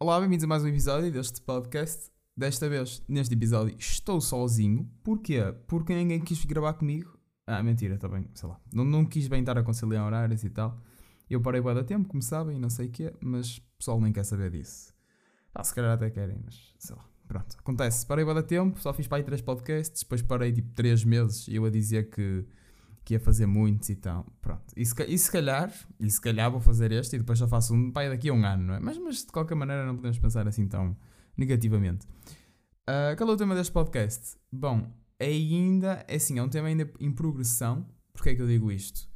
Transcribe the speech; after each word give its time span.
Olá, 0.00 0.20
bem-vindos 0.20 0.44
a 0.44 0.46
mais 0.46 0.62
um 0.62 0.68
episódio 0.68 1.10
deste 1.10 1.42
podcast. 1.42 2.08
Desta 2.36 2.68
vez, 2.68 3.02
neste 3.08 3.34
episódio, 3.34 3.74
estou 3.76 4.20
sozinho. 4.20 4.88
Porquê? 5.02 5.40
Porque 5.66 5.92
ninguém 5.92 6.20
quis 6.20 6.44
gravar 6.44 6.74
comigo. 6.74 7.18
Ah, 7.44 7.60
mentira, 7.64 7.98
também, 7.98 8.22
tá 8.22 8.30
sei 8.32 8.48
lá. 8.48 8.60
Não, 8.72 8.84
não 8.84 9.04
quis 9.04 9.26
bem 9.26 9.40
estar 9.40 9.58
a 9.58 9.62
conciliar 9.64 10.06
horários 10.06 10.44
e 10.44 10.50
tal. 10.50 10.80
Eu 11.28 11.40
parei 11.40 11.60
bem 11.60 11.74
da 11.74 11.82
tempo, 11.82 12.08
como 12.08 12.22
sabem, 12.22 12.60
não 12.60 12.70
sei 12.70 12.86
o 12.86 12.90
quê, 12.92 13.12
mas 13.20 13.56
o 13.56 13.62
pessoal 13.76 14.00
nem 14.00 14.12
quer 14.12 14.22
saber 14.24 14.52
disso. 14.52 14.94
Ah, 15.52 15.64
se 15.64 15.74
calhar 15.74 15.90
até 15.90 16.08
querem, 16.10 16.38
mas 16.44 16.72
sei 16.78 16.94
lá. 16.94 17.04
Pronto, 17.26 17.56
acontece. 17.58 18.06
Parei 18.06 18.24
bem 18.24 18.34
da 18.36 18.42
tempo, 18.44 18.78
só 18.78 18.94
fiz 18.94 19.08
para 19.08 19.18
aí 19.18 19.24
três 19.24 19.40
podcasts, 19.40 20.04
depois 20.04 20.22
parei 20.22 20.52
tipo 20.52 20.72
três 20.76 21.02
meses 21.02 21.48
e 21.48 21.56
eu 21.56 21.64
a 21.64 21.70
dizer 21.70 22.08
que 22.08 22.46
que 23.08 23.14
ia 23.14 23.20
fazer 23.20 23.46
muitos 23.46 23.88
e 23.88 23.96
tal. 23.96 24.26
Pronto. 24.42 24.64
E 24.76 24.84
se, 24.84 24.94
e 25.04 25.16
se 25.16 25.32
calhar, 25.32 25.72
e 25.98 26.10
se 26.10 26.20
calhar 26.20 26.50
vou 26.50 26.60
fazer 26.60 26.92
este 26.92 27.16
e 27.16 27.18
depois 27.18 27.38
já 27.38 27.48
faço 27.48 27.72
um 27.72 27.90
pai 27.90 28.10
daqui 28.10 28.28
a 28.28 28.34
um 28.34 28.44
ano, 28.44 28.64
não 28.64 28.74
é? 28.74 28.80
Mas, 28.80 28.98
mas 28.98 29.24
de 29.24 29.32
qualquer 29.32 29.54
maneira 29.54 29.86
não 29.86 29.96
podemos 29.96 30.18
pensar 30.18 30.46
assim 30.46 30.68
tão 30.68 30.94
negativamente. 31.34 32.06
Uh, 32.86 33.16
qual 33.16 33.30
é 33.30 33.32
o 33.32 33.36
tema 33.36 33.54
deste 33.54 33.72
podcast? 33.72 34.36
Bom, 34.52 34.92
ainda, 35.18 36.04
é 36.06 36.16
assim, 36.16 36.38
é 36.38 36.42
um 36.42 36.50
tema 36.50 36.68
ainda 36.68 36.90
em 37.00 37.10
progressão. 37.10 37.88
Porquê 38.12 38.30
é 38.30 38.34
que 38.34 38.42
eu 38.42 38.46
digo 38.46 38.70
isto? 38.70 39.08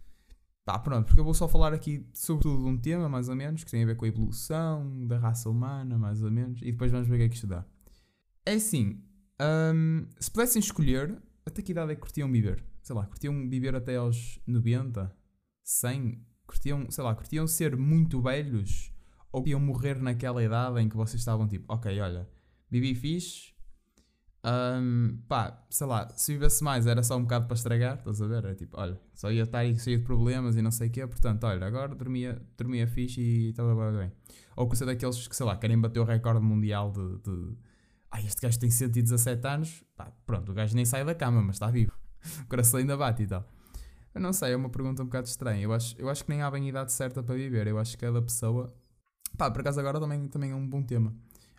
Pá, 0.64 0.78
pronto, 0.78 1.04
porque 1.04 1.20
eu 1.20 1.24
vou 1.24 1.34
só 1.34 1.46
falar 1.46 1.74
aqui 1.74 2.08
sobretudo 2.14 2.62
de 2.62 2.70
um 2.70 2.78
tema, 2.78 3.10
mais 3.10 3.28
ou 3.28 3.36
menos, 3.36 3.62
que 3.62 3.70
tem 3.70 3.82
a 3.82 3.86
ver 3.86 3.96
com 3.96 4.06
a 4.06 4.08
evolução 4.08 5.06
da 5.06 5.18
raça 5.18 5.50
humana, 5.50 5.98
mais 5.98 6.22
ou 6.22 6.30
menos, 6.30 6.62
e 6.62 6.72
depois 6.72 6.90
vamos 6.90 7.08
ver 7.08 7.16
o 7.16 7.18
que 7.18 7.24
é 7.24 7.28
que 7.28 7.34
isto 7.34 7.46
dá. 7.46 7.62
É 8.46 8.54
assim, 8.54 9.02
um, 9.74 10.06
se 10.18 10.30
pudessem 10.30 10.60
escolher, 10.60 11.20
até 11.44 11.60
que 11.60 11.72
idade 11.72 11.92
é 11.92 11.94
que 11.94 12.00
curtiam 12.00 12.32
viver? 12.32 12.64
Sei 12.92 12.98
lá, 12.98 13.06
curtiam 13.06 13.48
viver 13.48 13.74
até 13.74 13.96
aos 13.96 14.38
90, 14.46 15.10
100, 15.64 16.26
curtiam, 16.46 16.90
sei 16.90 17.02
lá, 17.02 17.14
curtiam 17.14 17.46
ser 17.46 17.74
muito 17.74 18.20
velhos 18.20 18.92
ou 19.32 19.40
curtiam 19.40 19.58
morrer 19.58 19.98
naquela 19.98 20.44
idade 20.44 20.78
em 20.78 20.88
que 20.90 20.96
vocês 20.96 21.20
estavam 21.20 21.48
tipo, 21.48 21.72
ok, 21.72 21.98
olha, 22.00 22.28
vivi 22.70 22.94
fixe, 22.94 23.54
um, 24.44 25.16
pá, 25.26 25.64
sei 25.70 25.86
lá, 25.86 26.06
se 26.10 26.34
vivesse 26.34 26.62
mais 26.62 26.86
era 26.86 27.02
só 27.02 27.16
um 27.16 27.22
bocado 27.22 27.46
para 27.46 27.54
estragar, 27.54 27.96
estás 27.96 28.20
a 28.20 28.26
ver? 28.26 28.44
Era 28.44 28.54
tipo, 28.54 28.78
olha, 28.78 29.00
só 29.14 29.32
ia 29.32 29.44
estar 29.44 29.64
cheio 29.78 29.98
de 29.98 30.04
problemas 30.04 30.54
e 30.56 30.60
não 30.60 30.70
sei 30.70 30.88
o 30.88 30.90
quê, 30.90 31.06
portanto, 31.06 31.44
olha, 31.44 31.66
agora 31.66 31.94
dormia, 31.94 32.42
dormia 32.58 32.86
fixe 32.86 33.22
e 33.22 33.48
estava 33.50 33.74
bem. 33.90 34.12
Ou 34.54 34.68
que 34.68 34.84
daqueles 34.84 35.26
que, 35.26 35.34
sei 35.34 35.46
lá, 35.46 35.56
querem 35.56 35.80
bater 35.80 36.00
o 36.00 36.04
recorde 36.04 36.44
mundial 36.44 36.92
de, 36.92 37.18
de 37.22 37.56
ah, 38.10 38.20
este 38.20 38.42
gajo 38.42 38.58
tem 38.60 38.70
117 38.70 39.46
anos, 39.46 39.82
pá, 39.96 40.12
pronto, 40.26 40.52
o 40.52 40.54
gajo 40.54 40.76
nem 40.76 40.84
sai 40.84 41.06
da 41.06 41.14
cama, 41.14 41.40
mas 41.40 41.56
está 41.56 41.70
vivo. 41.70 42.01
o 42.42 42.46
coração 42.46 42.80
ainda 42.80 42.96
bate 42.96 43.22
e 43.22 43.26
tal. 43.26 43.46
Eu 44.14 44.20
não 44.20 44.32
sei, 44.32 44.52
é 44.52 44.56
uma 44.56 44.68
pergunta 44.68 45.02
um 45.02 45.06
bocado 45.06 45.26
estranha. 45.26 45.62
Eu 45.62 45.72
acho, 45.72 45.94
eu 45.98 46.08
acho 46.08 46.24
que 46.24 46.30
nem 46.30 46.42
há 46.42 46.50
bem 46.50 46.68
idade 46.68 46.92
certa 46.92 47.22
para 47.22 47.34
viver. 47.34 47.66
Eu 47.66 47.78
acho 47.78 47.96
que 47.96 48.04
cada 48.04 48.20
pessoa. 48.20 48.74
Pá, 49.38 49.50
por 49.50 49.60
acaso 49.60 49.80
agora 49.80 49.98
também, 49.98 50.28
também 50.28 50.50
é 50.50 50.54
um 50.54 50.68
bom 50.68 50.82
tema. 50.82 51.14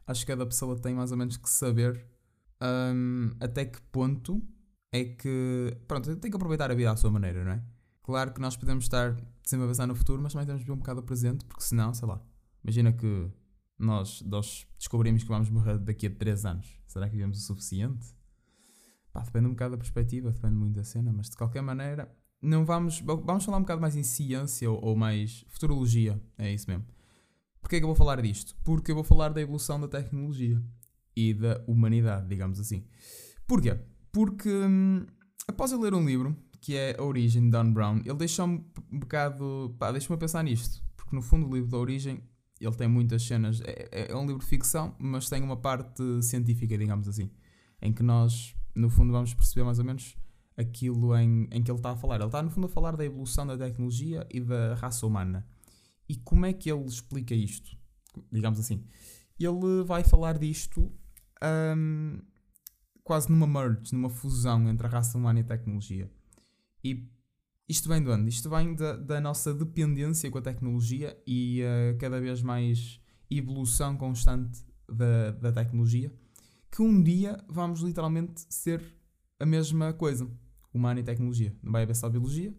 Acho 0.06 0.22
que 0.22 0.28
cada 0.28 0.46
pessoa 0.46 0.78
tem 0.78 0.94
mais 0.94 1.12
ou 1.12 1.18
menos 1.18 1.38
que 1.38 1.50
saber 1.50 2.06
um, 2.62 3.32
até 3.40 3.66
que 3.66 3.82
ponto 3.82 4.42
é 4.92 5.04
que. 5.04 5.76
Pronto, 5.88 6.16
tem 6.18 6.30
que 6.30 6.38
aproveitar 6.38 6.70
a 6.70 6.76
vida 6.76 6.92
à 6.92 6.96
sua 6.96 7.10
maneira, 7.10 7.44
não 7.44 7.52
é? 7.54 7.64
Claro 8.04 8.34
que 8.34 8.42
nós 8.42 8.56
podemos 8.56 8.84
estar 8.86 9.16
sempre 9.44 9.66
a 9.66 9.68
pensar 9.70 9.88
no 9.88 9.96
futuro, 9.96 10.22
mas 10.22 10.34
também 10.34 10.46
temos 10.46 10.62
de 10.62 10.68
ver 10.68 10.74
um 10.74 10.78
bocado 10.78 11.00
o 11.00 11.04
presente, 11.04 11.46
porque 11.46 11.64
senão, 11.64 11.94
sei 11.94 12.08
lá. 12.08 12.22
Imagina 12.64 12.94
que 12.94 13.32
nós, 13.80 14.22
nós 14.22 14.68
descobrimos 14.78 15.24
que 15.24 15.30
vamos 15.30 15.50
morrer 15.50 15.80
daqui 15.80 16.08
a 16.08 16.10
3 16.10 16.46
anos. 16.46 16.80
Será 16.86 17.08
que 17.08 17.14
vivemos 17.14 17.40
o 17.40 17.42
suficiente? 17.42 18.14
Pá, 19.14 19.22
depende 19.22 19.46
um 19.46 19.52
bocado 19.52 19.72
da 19.72 19.78
perspectiva, 19.78 20.32
depende 20.32 20.56
muito 20.56 20.74
da 20.74 20.84
cena, 20.84 21.14
mas 21.14 21.30
de 21.30 21.38
qualquer 21.38 21.62
maneira, 21.62 22.12
não 22.42 22.66
vamos. 22.66 23.00
Vamos 23.00 23.46
falar 23.46 23.58
um 23.58 23.62
bocado 23.62 23.80
mais 23.80 23.96
em 23.96 24.04
ciência 24.04 24.70
ou, 24.70 24.84
ou 24.84 24.96
mais 24.96 25.46
futurologia, 25.48 26.22
é 26.38 26.52
isso 26.52 26.70
mesmo. 26.70 26.86
Porquê 27.62 27.78
é 27.78 27.80
que 27.80 27.84
eu 27.84 27.88
vou 27.88 27.96
falar 27.96 28.22
disto? 28.22 28.56
Porque 28.64 28.92
eu 28.92 28.96
vou 28.96 29.04
falar 29.04 29.30
da 29.30 29.40
evolução 29.40 29.80
da 29.80 29.88
tecnologia 29.88 30.62
e 31.16 31.34
da 31.34 31.64
humanidade, 31.68 32.28
digamos 32.28 32.60
assim. 32.60 32.86
Porquê? 33.48 33.80
Porque 34.12 34.50
hum, 34.50 35.06
após 35.48 35.72
eu 35.72 35.80
ler 35.80 35.94
um 35.94 36.06
livro 36.06 36.36
que 36.60 36.76
é 36.76 36.96
A 36.98 37.04
Origem 37.04 37.44
de 37.44 37.52
Dan 37.52 37.72
Brown, 37.72 38.02
ele 38.04 38.16
deixou-me 38.16 38.66
um 38.92 39.00
bocado. 39.00 39.76
pá, 39.78 39.92
deixa-me 39.92 40.20
pensar 40.20 40.44
nisto. 40.44 40.84
Porque 40.98 41.16
no 41.16 41.22
fundo 41.22 41.48
o 41.48 41.54
livro 41.54 41.70
da 41.70 41.78
Origem 41.78 42.22
ele 42.60 42.76
tem 42.76 42.88
muitas 42.88 43.24
cenas. 43.24 43.62
É, 43.62 43.90
é, 43.92 44.12
é 44.12 44.16
um 44.16 44.26
livro 44.26 44.40
de 44.40 44.46
ficção, 44.46 44.96
mas 45.00 45.30
tem 45.30 45.42
uma 45.42 45.58
parte 45.58 46.04
científica, 46.22 46.78
digamos 46.78 47.08
assim, 47.08 47.30
em 47.82 47.94
que 47.94 48.04
nós 48.04 48.56
no 48.76 48.90
fundo 48.90 49.12
vamos 49.12 49.34
perceber 49.34 49.64
mais 49.64 49.80
ou 49.80 49.86
menos 49.86 50.16
aquilo 50.58 51.16
em, 51.16 51.48
em 51.52 51.64
que 51.64 51.72
ele 51.72 51.80
está 51.80 51.92
a 51.92 51.96
falar. 51.96 52.16
Ele 52.16 52.26
está, 52.26 52.42
no 52.42 52.50
fundo, 52.50 52.68
a 52.68 52.70
falar 52.70 52.96
da 52.96 53.06
evolução 53.06 53.46
da 53.46 53.58
tecnologia 53.58 54.28
e 54.32 54.40
da 54.40 54.76
raça 54.76 55.06
humana. 55.06 55.46
E 56.08 56.16
como 56.16 56.46
é 56.46 56.54
que 56.54 56.72
ele 56.72 56.86
explica 56.86 57.34
isto? 57.34 57.78
Digamos 58.32 58.60
assim. 58.60 58.86
Ele 59.40 59.84
vai 59.86 60.04
falar 60.04 60.38
disto 60.38 60.92
um, 61.76 62.22
quase 63.04 63.30
numa 63.30 63.48
merge, 63.48 63.94
numa 63.94 64.10
fusão 64.10 64.70
entre 64.70 64.88
a 64.88 64.90
raça 64.90 65.18
humana 65.18 65.40
e 65.40 65.42
a 65.42 65.46
tecnologia. 65.46 66.12
E 66.84 67.10
isto 67.68 67.90
vem 67.90 68.04
de 68.04 68.10
onde? 68.10 68.30
Isto 68.30 68.50
vem 68.50 68.76
da, 68.76 68.96
da 68.96 69.22
nossa 69.22 69.54
dependência 69.54 70.30
com 70.30 70.38
a 70.38 70.42
tecnologia 70.42 71.18
e 71.26 71.62
uh, 71.64 71.98
cada 71.98 72.20
vez 72.20 72.42
mais 72.42 73.02
evolução 73.30 73.98
constante 73.98 74.64
da, 74.88 75.32
da 75.32 75.52
tecnologia 75.52 76.14
que 76.74 76.82
um 76.82 77.04
dia 77.04 77.38
vamos 77.48 77.82
literalmente 77.82 78.42
ser 78.50 78.84
a 79.40 79.46
mesma 79.46 79.94
coisa, 79.94 80.28
humano 80.74 81.00
e 81.00 81.04
tecnologia. 81.04 81.56
Não 81.62 81.72
vai 81.72 81.84
haver 81.84 81.96
só 81.96 82.10
biologia, 82.10 82.52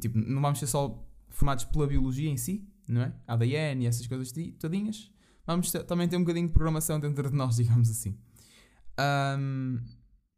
tipo, 0.00 0.16
não 0.16 0.40
vamos 0.40 0.60
ser 0.60 0.68
só 0.68 1.04
formados 1.28 1.64
pela 1.64 1.88
biologia 1.88 2.30
em 2.30 2.36
si, 2.36 2.64
não 2.86 3.02
é? 3.02 3.12
ADN 3.26 3.82
e 3.82 3.86
essas 3.88 4.06
coisas 4.06 4.32
todinhas. 4.60 5.10
Vamos 5.44 5.72
ter, 5.72 5.82
também 5.82 6.06
ter 6.06 6.16
um 6.16 6.20
bocadinho 6.20 6.46
de 6.46 6.52
programação 6.52 7.00
dentro 7.00 7.28
de 7.28 7.34
nós, 7.34 7.56
digamos 7.58 7.90
assim. 7.90 8.16
Um, 9.36 9.80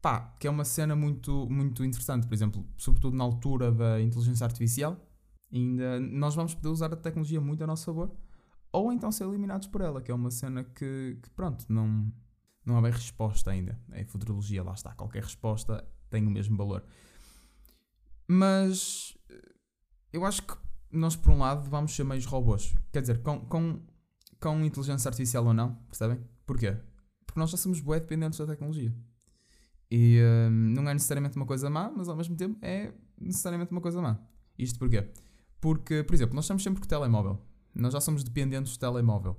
pá, 0.01 0.35
que 0.41 0.47
é 0.47 0.51
uma 0.51 0.65
cena 0.65 0.97
muito, 0.97 1.47
muito 1.51 1.85
interessante, 1.85 2.27
por 2.27 2.33
exemplo, 2.33 2.67
sobretudo 2.79 3.15
na 3.15 3.25
altura 3.25 3.71
da 3.71 4.01
inteligência 4.01 4.47
artificial, 4.47 4.99
ainda 5.53 6.01
nós 6.01 6.35
vamos 6.35 6.55
poder 6.55 6.69
usar 6.69 6.91
a 6.91 6.97
tecnologia 6.97 7.41
muito 7.41 7.63
a 7.63 7.67
nosso 7.67 7.85
favor, 7.85 8.17
ou 8.73 8.91
então 8.91 9.13
ser 9.13 9.25
eliminados 9.25 9.69
por 9.69 9.83
ela, 9.83 10.01
que 10.01 10.11
é 10.11 10.15
uma 10.15 10.31
cena 10.31 10.65
que, 10.65 11.19
que 11.23 11.31
pronto, 11.31 11.67
não, 11.69 12.11
não 12.65 12.77
há 12.77 12.83
bem 12.83 12.93
resposta 12.93 13.51
ainda. 13.51 13.79
É 13.93 14.05
futurologia, 14.05 14.63
lá 14.63 14.73
está. 14.73 14.95
Qualquer 14.95 15.23
resposta 15.23 15.87
tem 16.11 16.27
o 16.27 16.31
mesmo 16.31 16.57
valor. 16.57 16.85
Mas 18.27 19.17
eu 20.13 20.25
acho 20.25 20.43
que 20.43 20.55
nós, 20.91 21.17
por 21.17 21.33
um 21.33 21.39
lado, 21.39 21.69
vamos 21.69 21.95
ser 21.95 22.05
meios 22.05 22.25
robôs. 22.25 22.75
Quer 22.93 23.01
dizer, 23.01 23.23
com, 23.23 23.41
com, 23.47 23.81
com 24.41 24.65
inteligência 24.65 25.09
artificial 25.09 25.45
ou 25.45 25.53
não, 25.53 25.75
percebem? 25.89 26.21
Porquê? 26.47 26.77
Porque 27.27 27.39
nós 27.39 27.51
já 27.51 27.57
somos 27.57 27.81
bué 27.81 28.01
dependentes 28.01 28.39
da 28.39 28.47
tecnologia. 28.47 28.95
E 29.91 30.21
hum, 30.51 30.73
não 30.75 30.89
é 30.89 30.95
necessariamente 30.95 31.37
uma 31.37 31.47
coisa 31.47 31.69
má, 31.69 31.91
mas 31.91 32.09
ao 32.09 32.17
mesmo 32.17 32.37
tempo 32.37 32.59
é 32.63 32.93
necessariamente 33.21 33.73
uma 33.73 33.81
coisa 33.81 34.01
má. 34.01 34.19
Isto 34.59 34.79
porquê? 34.79 35.09
Porque, 35.61 36.03
por 36.03 36.15
exemplo, 36.15 36.35
nós 36.35 36.45
estamos 36.45 36.63
sempre 36.63 36.81
com 36.81 36.87
o 36.87 36.89
telemóvel. 36.89 37.41
Nós 37.75 37.93
já 37.93 38.01
somos 38.01 38.23
dependentes 38.23 38.77
do 38.77 38.79
telemóvel. 38.79 39.37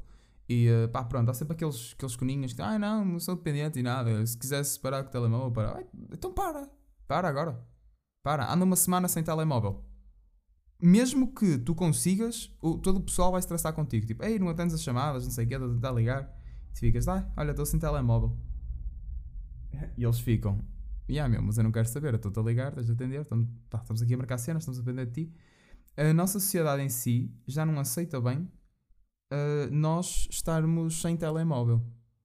E 0.48 0.70
uh, 0.70 0.90
pá, 0.90 1.04
pronto, 1.04 1.30
há 1.30 1.34
sempre 1.34 1.56
aqueles, 1.56 1.94
aqueles 1.94 2.16
coninhos 2.16 2.54
que, 2.54 2.62
ah, 2.62 2.78
não, 2.78 3.04
não 3.04 3.20
sou 3.20 3.36
dependente 3.36 3.80
e 3.80 3.84
nada. 3.84 4.26
Se 4.26 4.38
quisesse 4.38 4.80
parar 4.80 5.04
com 5.04 5.10
o 5.10 5.12
telemóvel, 5.12 5.52
para. 5.52 5.84
então 6.12 6.32
para, 6.32 6.70
para 7.08 7.28
agora. 7.28 7.60
Para, 8.24 8.52
anda 8.52 8.64
uma 8.64 8.76
semana 8.76 9.08
sem 9.08 9.24
telemóvel. 9.24 9.84
Mesmo 10.80 11.34
que 11.34 11.58
tu 11.58 11.74
consigas, 11.74 12.56
o, 12.62 12.78
todo 12.78 12.98
o 12.98 13.02
pessoal 13.02 13.32
vai 13.32 13.40
estressar 13.40 13.74
contigo. 13.74 14.06
Tipo, 14.06 14.24
ei, 14.24 14.38
não 14.38 14.50
atendes 14.50 14.76
as 14.76 14.84
chamadas, 14.84 15.24
não 15.24 15.32
sei 15.32 15.46
o 15.46 15.48
que, 15.48 15.56
estás 15.56 15.72
a 15.72 15.74
tentar 15.74 15.92
ligar. 15.92 16.32
E 16.70 16.74
tu 16.74 16.80
ficas, 16.80 17.08
ah, 17.08 17.32
olha, 17.38 17.52
estou 17.52 17.66
sem 17.66 17.80
telemóvel. 17.80 18.38
E 19.98 20.04
eles 20.04 20.20
ficam, 20.20 20.60
yeah, 21.10 21.30
meu, 21.30 21.42
mas 21.42 21.58
eu 21.58 21.64
não 21.64 21.72
quero 21.72 21.88
saber, 21.88 22.14
estou-te 22.14 22.40
a 22.40 22.44
ligar, 22.44 22.70
estás 22.70 22.90
a 22.90 22.94
atender, 22.94 23.22
estamos, 23.22 23.50
tá, 23.70 23.80
estamos 23.80 24.02
aqui 24.02 24.14
a 24.14 24.18
marcar 24.18 24.38
cenas, 24.38 24.64
estamos 24.64 24.80
a 24.80 24.82
depender 24.84 25.06
de 25.08 25.26
ti. 25.26 25.34
A 25.98 26.14
nossa 26.14 26.40
sociedade 26.40 26.82
em 26.82 26.90
si 26.90 27.34
já 27.48 27.66
não 27.66 27.80
aceita 27.80 28.20
bem 28.22 28.50
uh, 29.32 29.72
nós 29.72 30.28
estarmos 30.30 31.02
sem 31.02 31.16
telemóvel, 31.18 31.82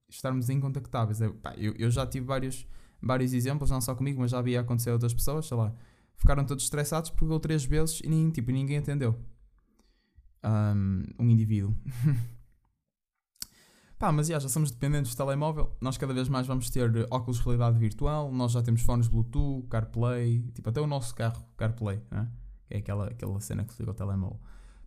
estarmos 0.09 0.49
incontactáveis. 0.51 1.21
Eu, 1.21 1.35
pá, 1.35 1.55
eu, 1.57 1.75
eu, 1.79 1.91
já 1.91 2.07
tive 2.07 2.27
vários, 2.27 2.67
vários 3.03 3.33
exemplos, 3.33 3.71
não 3.71 3.81
só 3.81 3.95
comigo, 3.95 4.21
mas 4.21 4.31
já 4.31 4.39
havia 4.39 4.61
acontecido 4.61 4.91
a 4.91 4.95
outras 4.95 5.15
pessoas, 5.15 5.47
sei 5.47 5.57
lá, 5.57 5.75
ficaram 6.17 6.45
todos 6.45 6.65
estressados 6.65 7.11
porque 7.11 7.33
eu 7.33 7.41
três 7.41 7.65
vezes 7.65 8.01
e 8.05 8.09
nem, 8.09 8.31
tipo, 8.31 8.51
ninguém 8.51 8.79
atendeu. 8.79 9.19
Um, 10.45 11.05
um 11.19 11.29
indivíduo. 11.29 11.77
Pá, 13.99 14.11
mas 14.11 14.29
já, 14.29 14.39
já 14.39 14.49
somos 14.49 14.71
dependentes 14.71 15.15
do 15.15 15.17
telemóvel. 15.19 15.77
Nós 15.79 15.99
cada 15.99 16.15
vez 16.15 16.27
mais 16.27 16.47
vamos 16.47 16.71
ter 16.71 16.91
óculos 17.11 17.37
de 17.37 17.45
realidade 17.45 17.79
virtual. 17.79 18.33
Nós 18.33 18.53
já 18.53 18.63
temos 18.63 18.81
fones 18.81 19.09
Bluetooth, 19.09 19.67
CarPlay, 19.69 20.41
tipo 20.55 20.71
até 20.71 20.81
o 20.81 20.87
nosso 20.87 21.15
carro 21.15 21.45
CarPlay, 21.59 22.01
né? 22.11 22.27
que 22.67 22.75
é 22.75 22.79
aquela, 22.79 23.09
aquela 23.09 23.39
cena 23.41 23.63
que 23.63 23.75
se 23.75 23.83
liga 23.83 23.91
ao 23.91 23.95
telemóvel. 23.95 24.41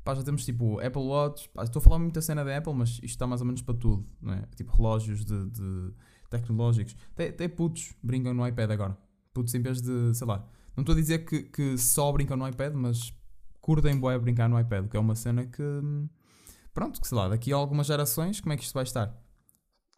Pá, 0.04 0.14
já 0.14 0.24
temos 0.24 0.44
tipo 0.44 0.80
Apple 0.80 1.02
Watch. 1.02 1.50
Pá, 1.50 1.64
estou 1.64 1.80
a 1.80 1.84
falar 1.84 2.00
muito 2.00 2.16
da 2.16 2.22
cena 2.22 2.44
da 2.44 2.58
Apple, 2.58 2.74
mas 2.74 2.90
isto 2.90 3.06
está 3.06 3.26
mais 3.26 3.42
ou 3.42 3.48
menos 3.48 3.62
para 3.62 3.76
tudo. 3.76 4.06
Não 4.22 4.34
é? 4.34 4.44
Tipo 4.56 4.76
relógios 4.76 5.24
de, 5.24 5.46
de 5.50 5.94
tecnológicos. 6.30 6.96
Até, 7.14 7.30
até 7.30 7.48
putos 7.48 7.94
brincam 8.04 8.34
no 8.34 8.46
iPad 8.46 8.72
agora. 8.72 8.98
Putos 9.34 9.54
em 9.54 9.62
vez 9.62 9.82
de, 9.82 10.14
sei 10.14 10.28
lá. 10.28 10.46
Não 10.76 10.82
estou 10.82 10.94
a 10.94 10.98
dizer 10.98 11.20
que, 11.20 11.44
que 11.44 11.78
só 11.78 12.12
brincam 12.12 12.36
no 12.36 12.48
iPad, 12.48 12.74
mas 12.74 13.14
curtem 13.62 13.98
boé 13.98 14.20
brincar 14.20 14.50
no 14.50 14.60
iPad, 14.60 14.90
que 14.90 14.98
é 14.98 15.00
uma 15.00 15.16
cena 15.16 15.46
que. 15.46 15.64
pronto, 16.74 17.00
que 17.00 17.08
sei 17.08 17.18
lá, 17.18 17.30
daqui 17.30 17.54
a 17.54 17.56
algumas 17.56 17.88
gerações, 17.88 18.42
como 18.42 18.54
é 18.54 18.58
que 18.58 18.64
isto 18.64 18.74
vai 18.74 18.84
estar? 18.84 19.18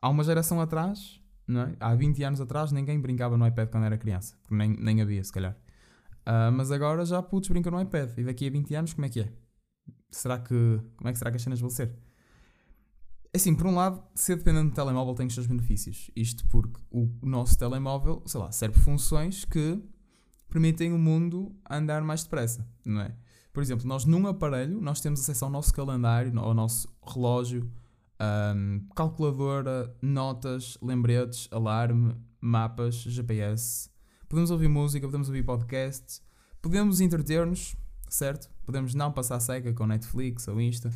Há 0.01 0.09
uma 0.09 0.23
geração 0.23 0.61
atrás, 0.61 1.19
não 1.47 1.61
é? 1.61 1.75
há 1.79 1.95
20 1.95 2.23
anos 2.23 2.41
atrás, 2.41 2.71
ninguém 2.71 2.99
brincava 2.99 3.37
no 3.37 3.47
iPad 3.47 3.69
quando 3.69 3.85
era 3.85 3.97
criança, 3.97 4.37
porque 4.41 4.55
nem, 4.55 4.69
nem 4.77 5.01
havia, 5.01 5.23
se 5.23 5.31
calhar. 5.31 5.57
Uh, 6.27 6.51
mas 6.51 6.71
agora 6.71 7.03
já 7.05 7.21
putos 7.23 7.49
brincam 7.49 7.71
no 7.71 7.81
iPad, 7.81 8.11
e 8.17 8.23
daqui 8.23 8.47
a 8.47 8.51
20 8.51 8.75
anos, 8.75 8.93
como 8.93 9.05
é 9.05 9.09
que 9.09 9.21
é? 9.21 9.33
Será 10.11 10.39
que. 10.39 10.81
Como 10.97 11.09
é 11.09 11.11
que 11.11 11.17
será 11.17 11.31
que 11.31 11.37
as 11.37 11.43
cenas 11.43 11.59
vão 11.59 11.69
ser? 11.69 11.93
Assim, 13.33 13.53
por 13.53 13.67
um 13.67 13.75
lado, 13.75 14.01
ser 14.15 14.37
dependente 14.37 14.69
do 14.69 14.75
telemóvel 14.75 15.13
tem 15.13 15.27
os 15.27 15.33
seus 15.33 15.45
benefícios. 15.45 16.09
Isto 16.15 16.47
porque 16.47 16.79
o 16.89 17.09
nosso 17.21 17.57
telemóvel, 17.57 18.23
sei 18.25 18.39
lá, 18.39 18.51
serve 18.51 18.79
funções 18.79 19.43
que 19.43 19.83
permitem 20.49 20.93
o 20.93 20.97
mundo 20.97 21.53
andar 21.69 22.01
mais 22.01 22.23
depressa, 22.23 22.65
não 22.85 23.01
é? 23.01 23.13
Por 23.51 23.61
exemplo, 23.61 23.85
nós 23.85 24.05
num 24.05 24.25
aparelho, 24.27 24.79
nós 24.79 25.01
temos 25.01 25.19
acesso 25.19 25.43
ao 25.43 25.51
nosso 25.51 25.73
calendário, 25.73 26.37
ao 26.39 26.53
nosso 26.53 26.87
relógio, 27.05 27.69
um, 28.55 28.87
calculadora, 28.95 29.93
notas, 30.01 30.77
lembretes, 30.81 31.47
alarme, 31.51 32.15
mapas, 32.39 32.95
GPS. 32.95 33.89
Podemos 34.27 34.51
ouvir 34.51 34.67
música, 34.67 35.05
podemos 35.07 35.27
ouvir 35.27 35.43
podcasts, 35.43 36.21
podemos 36.61 37.01
entreter-nos, 37.01 37.75
certo? 38.15 38.49
Podemos 38.65 38.93
não 38.93 39.11
passar 39.11 39.39
seca 39.39 39.73
com 39.73 39.85
Netflix 39.85 40.47
ou 40.47 40.59
Insta 40.59 40.91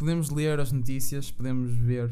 podemos 0.00 0.30
ler 0.30 0.58
as 0.58 0.72
notícias, 0.72 1.30
podemos 1.30 1.76
ver 1.76 2.10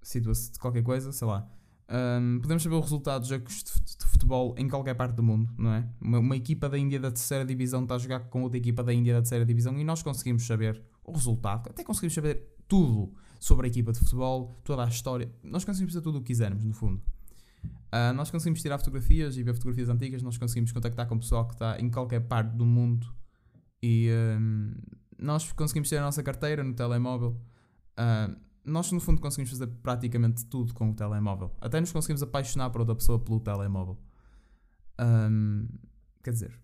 situação 0.00 0.52
de 0.52 0.58
qualquer 0.60 0.84
coisa, 0.84 1.10
sei 1.10 1.26
lá. 1.26 1.50
Um, 1.90 2.38
podemos 2.40 2.62
saber 2.62 2.76
o 2.76 2.80
resultado 2.80 3.24
de 3.24 3.28
jogos 3.28 3.64
de 3.64 4.06
futebol 4.06 4.54
em 4.56 4.68
qualquer 4.68 4.94
parte 4.94 5.16
do 5.16 5.22
mundo, 5.22 5.52
não 5.58 5.74
é? 5.74 5.88
Uma, 6.00 6.20
uma, 6.20 6.36
equipa 6.36 6.68
da 6.68 6.78
Índia 6.78 7.00
da 7.00 7.10
terceira 7.10 7.44
divisão 7.44 7.82
está 7.82 7.96
a 7.96 7.98
jogar 7.98 8.20
com 8.20 8.44
outra 8.44 8.56
equipa 8.56 8.84
da 8.84 8.94
Índia 8.94 9.14
da 9.14 9.20
terceira 9.20 9.44
divisão 9.44 9.76
e 9.80 9.82
nós 9.82 10.00
conseguimos 10.00 10.46
saber 10.46 10.80
o 11.04 11.10
resultado, 11.10 11.70
até 11.70 11.82
conseguimos 11.82 12.14
saber 12.14 12.54
tudo 12.68 13.12
sobre 13.40 13.66
a 13.66 13.68
equipa 13.68 13.92
de 13.92 13.98
futebol, 13.98 14.56
toda 14.62 14.84
a 14.84 14.88
história. 14.88 15.28
Nós 15.42 15.64
conseguimos 15.64 15.92
saber 15.92 16.04
tudo 16.04 16.18
o 16.18 16.20
que 16.20 16.28
quisermos, 16.28 16.64
no 16.64 16.72
fundo. 16.72 17.02
Uh, 17.64 18.14
nós 18.14 18.30
conseguimos 18.30 18.62
tirar 18.62 18.78
fotografias 18.78 19.36
e 19.36 19.42
ver 19.42 19.54
fotografias 19.54 19.88
antigas, 19.88 20.22
nós 20.22 20.38
conseguimos 20.38 20.70
contactar 20.70 21.08
com 21.08 21.16
o 21.16 21.18
pessoal 21.18 21.48
que 21.48 21.54
está 21.54 21.80
em 21.80 21.90
qualquer 21.90 22.20
parte 22.20 22.54
do 22.56 22.64
mundo 22.64 23.12
e 23.82 24.08
um, 24.38 24.74
nós 25.18 25.50
conseguimos 25.52 25.88
ter 25.88 25.96
a 25.96 26.02
nossa 26.02 26.22
carteira 26.22 26.62
no 26.62 26.74
telemóvel. 26.74 27.40
Uh, 27.98 28.36
nós, 28.64 28.92
no 28.92 29.00
fundo, 29.00 29.20
conseguimos 29.20 29.50
fazer 29.50 29.66
praticamente 29.66 30.46
tudo 30.46 30.72
com 30.72 30.90
o 30.90 30.94
telemóvel. 30.94 31.50
Até 31.60 31.80
nos 31.80 31.90
conseguimos 31.90 32.22
apaixonar 32.22 32.70
por 32.70 32.80
outra 32.80 32.94
pessoa 32.94 33.18
pelo 33.18 33.40
telemóvel. 33.40 33.98
Um, 35.00 35.66
quer 36.22 36.30
dizer, 36.30 36.60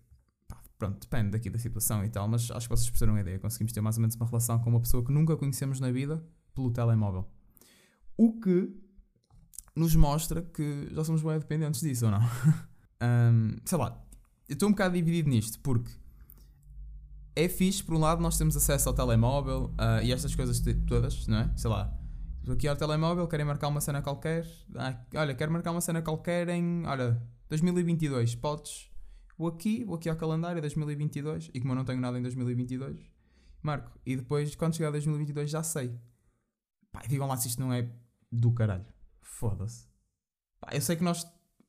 pronto, 0.77 0.99
depende 1.01 1.31
daqui 1.31 1.49
da 1.49 1.59
situação 1.59 2.05
e 2.05 2.09
tal, 2.09 2.27
mas 2.27 2.49
acho 2.51 2.69
que 2.69 2.75
vocês 2.75 2.89
perceberam 2.89 3.17
a 3.17 3.21
ideia. 3.21 3.37
Conseguimos 3.37 3.73
ter 3.73 3.81
mais 3.81 3.97
ou 3.97 4.01
menos 4.01 4.15
uma 4.15 4.25
relação 4.25 4.59
com 4.59 4.69
uma 4.69 4.79
pessoa 4.79 5.03
que 5.03 5.11
nunca 5.11 5.35
conhecemos 5.35 5.79
na 5.81 5.91
vida 5.91 6.23
pelo 6.55 6.71
telemóvel. 6.71 7.29
O 8.15 8.39
que 8.39 8.73
nos 9.75 9.95
mostra 9.95 10.41
que 10.41 10.87
já 10.91 11.03
somos 11.03 11.21
bem 11.21 11.37
dependentes 11.37 11.81
disso 11.81 12.05
ou 12.05 12.11
não. 12.11 12.21
um, 12.21 13.57
sei 13.65 13.77
lá, 13.77 14.01
eu 14.47 14.53
estou 14.53 14.69
um 14.69 14.71
bocado 14.71 14.95
dividido 14.95 15.29
nisto, 15.29 15.59
porque 15.59 15.91
é 17.35 17.47
fixe, 17.47 17.83
por 17.83 17.95
um 17.95 17.99
lado, 17.99 18.21
nós 18.21 18.37
temos 18.37 18.55
acesso 18.55 18.89
ao 18.89 18.95
telemóvel 18.95 19.73
uh, 19.75 20.03
e 20.03 20.11
estas 20.11 20.35
coisas 20.35 20.61
todas, 20.87 21.27
não 21.27 21.37
é? 21.39 21.53
Sei 21.55 21.69
lá, 21.69 21.97
estou 22.39 22.53
aqui 22.53 22.67
ao 22.67 22.75
telemóvel, 22.75 23.27
querem 23.27 23.45
marcar 23.45 23.67
uma 23.67 23.81
cena 23.81 24.01
qualquer. 24.01 24.45
Ah, 24.75 24.99
olha, 25.15 25.35
quero 25.35 25.51
marcar 25.51 25.71
uma 25.71 25.81
cena 25.81 26.01
qualquer 26.01 26.49
em, 26.49 26.85
olha, 26.85 27.21
2022. 27.47 28.35
Podes, 28.35 28.91
vou 29.37 29.47
aqui, 29.47 29.83
vou 29.83 29.95
aqui 29.95 30.09
ao 30.09 30.15
calendário 30.15 30.59
2022 30.61 31.51
e 31.53 31.59
como 31.59 31.73
eu 31.73 31.77
não 31.77 31.85
tenho 31.85 32.01
nada 32.01 32.17
em 32.17 32.21
2022, 32.21 32.99
marco. 33.61 33.97
E 34.05 34.15
depois, 34.15 34.53
quando 34.55 34.75
chegar 34.75 34.89
a 34.89 34.91
2022, 34.91 35.49
já 35.49 35.63
sei. 35.63 35.97
Pá, 36.91 37.01
digam 37.07 37.27
lá 37.27 37.37
se 37.37 37.47
isto 37.47 37.59
não 37.59 37.71
é 37.71 37.89
do 38.31 38.51
caralho. 38.51 38.85
Foda-se. 39.21 39.87
Eu 40.73 40.81
sei 40.81 40.95
que 40.95 41.03
nós, 41.03 41.25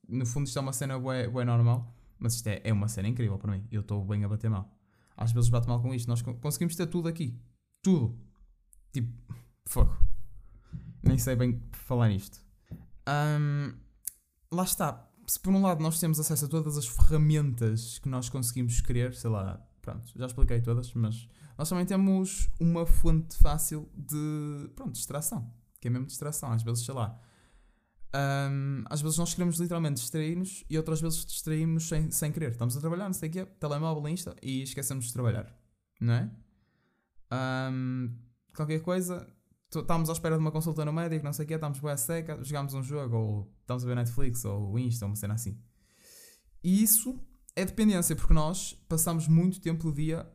no 0.09 0.27
fundo, 0.27 0.47
isto 0.47 0.59
é 0.59 0.63
uma 0.63 0.73
cena 0.73 0.99
bué, 0.99 1.29
bué 1.29 1.45
normal, 1.45 1.95
mas 2.19 2.35
isto 2.35 2.49
é, 2.49 2.61
é 2.65 2.73
uma 2.73 2.89
cena 2.89 3.09
incrível 3.09 3.39
para 3.39 3.53
mim. 3.53 3.67
Eu 3.71 3.83
estou 3.83 4.05
bem 4.05 4.25
a 4.25 4.29
bater 4.29 4.51
mal 4.51 4.80
às 5.21 5.33
vezes 5.33 5.51
bate 5.51 5.69
mal 5.69 5.81
com 5.83 5.95
isto. 5.95 6.09
Nós 6.09 6.23
conseguimos 6.23 6.75
ter 6.75 6.87
tudo 6.87 7.07
aqui. 7.07 7.39
Tudo. 7.83 8.19
Tipo, 8.91 9.13
fogo. 9.67 9.95
Nem 11.03 11.19
sei 11.19 11.37
bem 11.37 11.63
falar 11.73 12.09
nisto. 12.09 12.41
Um, 13.07 13.75
lá 14.51 14.65
está. 14.65 15.07
Se 15.27 15.39
por 15.39 15.53
um 15.53 15.61
lado 15.61 15.83
nós 15.83 16.01
temos 16.01 16.19
acesso 16.19 16.47
a 16.47 16.49
todas 16.49 16.79
as 16.79 16.87
ferramentas 16.87 17.99
que 17.99 18.09
nós 18.09 18.31
conseguimos 18.31 18.81
querer, 18.81 19.15
sei 19.15 19.31
lá, 19.31 19.65
pronto, 19.81 20.11
já 20.17 20.27
expliquei 20.27 20.61
todas, 20.61 20.93
mas 20.95 21.29
nós 21.57 21.69
também 21.69 21.85
temos 21.85 22.51
uma 22.59 22.87
fonte 22.87 23.37
fácil 23.37 23.89
de, 23.95 24.71
pronto, 24.75 24.93
distração. 24.93 25.53
Que 25.81 25.89
é 25.89 25.91
mesmo 25.91 26.07
distração. 26.07 26.51
Às 26.51 26.63
vezes, 26.63 26.85
sei 26.85 26.95
lá, 26.95 27.21
um, 28.13 28.85
às 28.87 29.01
vezes 29.01 29.19
nós 29.19 29.33
queremos 29.35 29.59
literalmente 29.59 30.01
distrair-nos 30.01 30.65
e 30.69 30.77
outras 30.77 31.01
vezes 31.01 31.25
distraímos 31.25 31.89
sem, 31.89 32.11
sem 32.11 32.33
querer. 32.33 32.53
Estamos 32.53 32.77
a 32.77 32.81
trabalhar, 32.81 33.05
não 33.05 33.13
sei 33.13 33.29
o 33.29 33.33
quê, 33.33 33.47
telemóvel, 33.47 34.09
Insta 34.09 34.35
e 34.43 34.63
esquecemos 34.63 35.07
de 35.07 35.13
trabalhar. 35.13 35.55
Não 36.01 36.15
é? 36.15 36.31
Um, 37.33 38.17
qualquer 38.55 38.81
coisa, 38.81 39.29
estamos 39.73 40.11
à 40.11 40.13
espera 40.13 40.35
de 40.35 40.41
uma 40.41 40.51
consulta 40.51 40.85
no 40.85 40.93
médico, 40.93 41.25
não 41.25 41.33
sei 41.33 41.45
o 41.45 41.49
quê, 41.49 41.55
estamos 41.55 41.79
bem 41.79 41.97
seca, 41.97 42.43
jogamos 42.43 42.75
um 42.75 42.83
jogo 42.83 43.17
ou 43.17 43.55
estamos 43.61 43.85
a 43.85 43.87
ver 43.87 43.95
Netflix 43.95 44.45
ou 44.45 44.77
Insta, 44.79 45.07
uma 45.07 45.15
cena 45.15 45.35
assim. 45.35 45.57
E 46.65 46.83
isso 46.83 47.19
é 47.55 47.65
dependência, 47.65 48.17
porque 48.17 48.35
nós 48.35 48.73
passamos 48.89 49.29
muito 49.29 49.61
tempo 49.61 49.85
do 49.85 49.93
dia 49.93 50.29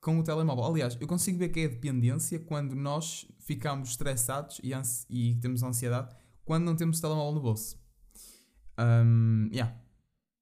com 0.00 0.18
o 0.18 0.22
telemóvel. 0.22 0.64
Aliás, 0.64 0.96
eu 0.98 1.06
consigo 1.06 1.38
ver 1.38 1.50
que 1.50 1.60
é 1.60 1.68
dependência 1.68 2.38
quando 2.38 2.74
nós 2.74 3.26
ficamos 3.40 3.90
estressados 3.90 4.58
e, 4.62 4.72
e 5.10 5.34
temos 5.36 5.62
ansiedade 5.62 6.16
quando 6.48 6.64
não 6.64 6.74
temos 6.74 6.98
telemóvel 6.98 7.34
no 7.34 7.40
bolso. 7.42 7.78
Um, 8.78 9.50
yeah. 9.52 9.78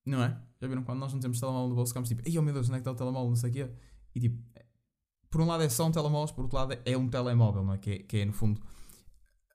Não 0.07 0.23
é? 0.23 0.41
Já 0.61 0.69
viram? 0.69 0.85
Quando 0.85 1.01
nós 1.01 1.13
não 1.13 1.19
temos 1.19 1.41
telemóvel 1.41 1.69
no 1.71 1.75
bolso, 1.75 1.91
ficamos 1.91 2.09
tipo, 2.09 2.23
ai 2.25 2.39
oh 2.39 2.43
meu 2.43 2.55
Deus, 2.55 2.69
onde 2.69 2.77
é 2.77 2.79
que 2.79 2.83
está 2.83 2.93
o 2.93 2.95
telemóvel? 2.95 3.31
Não 3.31 3.37
sei 3.37 3.51
o 3.51 3.53
quê. 3.53 3.71
E 4.15 4.21
tipo, 4.21 4.41
por 5.29 5.41
um 5.41 5.47
lado 5.47 5.65
é 5.65 5.69
só 5.69 5.85
um 5.85 5.91
telemóvel, 5.91 6.33
por 6.33 6.43
outro 6.43 6.57
lado 6.57 6.79
é 6.85 6.97
um 6.97 7.09
telemóvel, 7.09 7.65
não 7.65 7.75
é? 7.75 7.79
Que 7.79 7.91
é, 7.91 7.99
que 7.99 8.19
é 8.19 8.25
no 8.25 8.33
fundo 8.33 8.63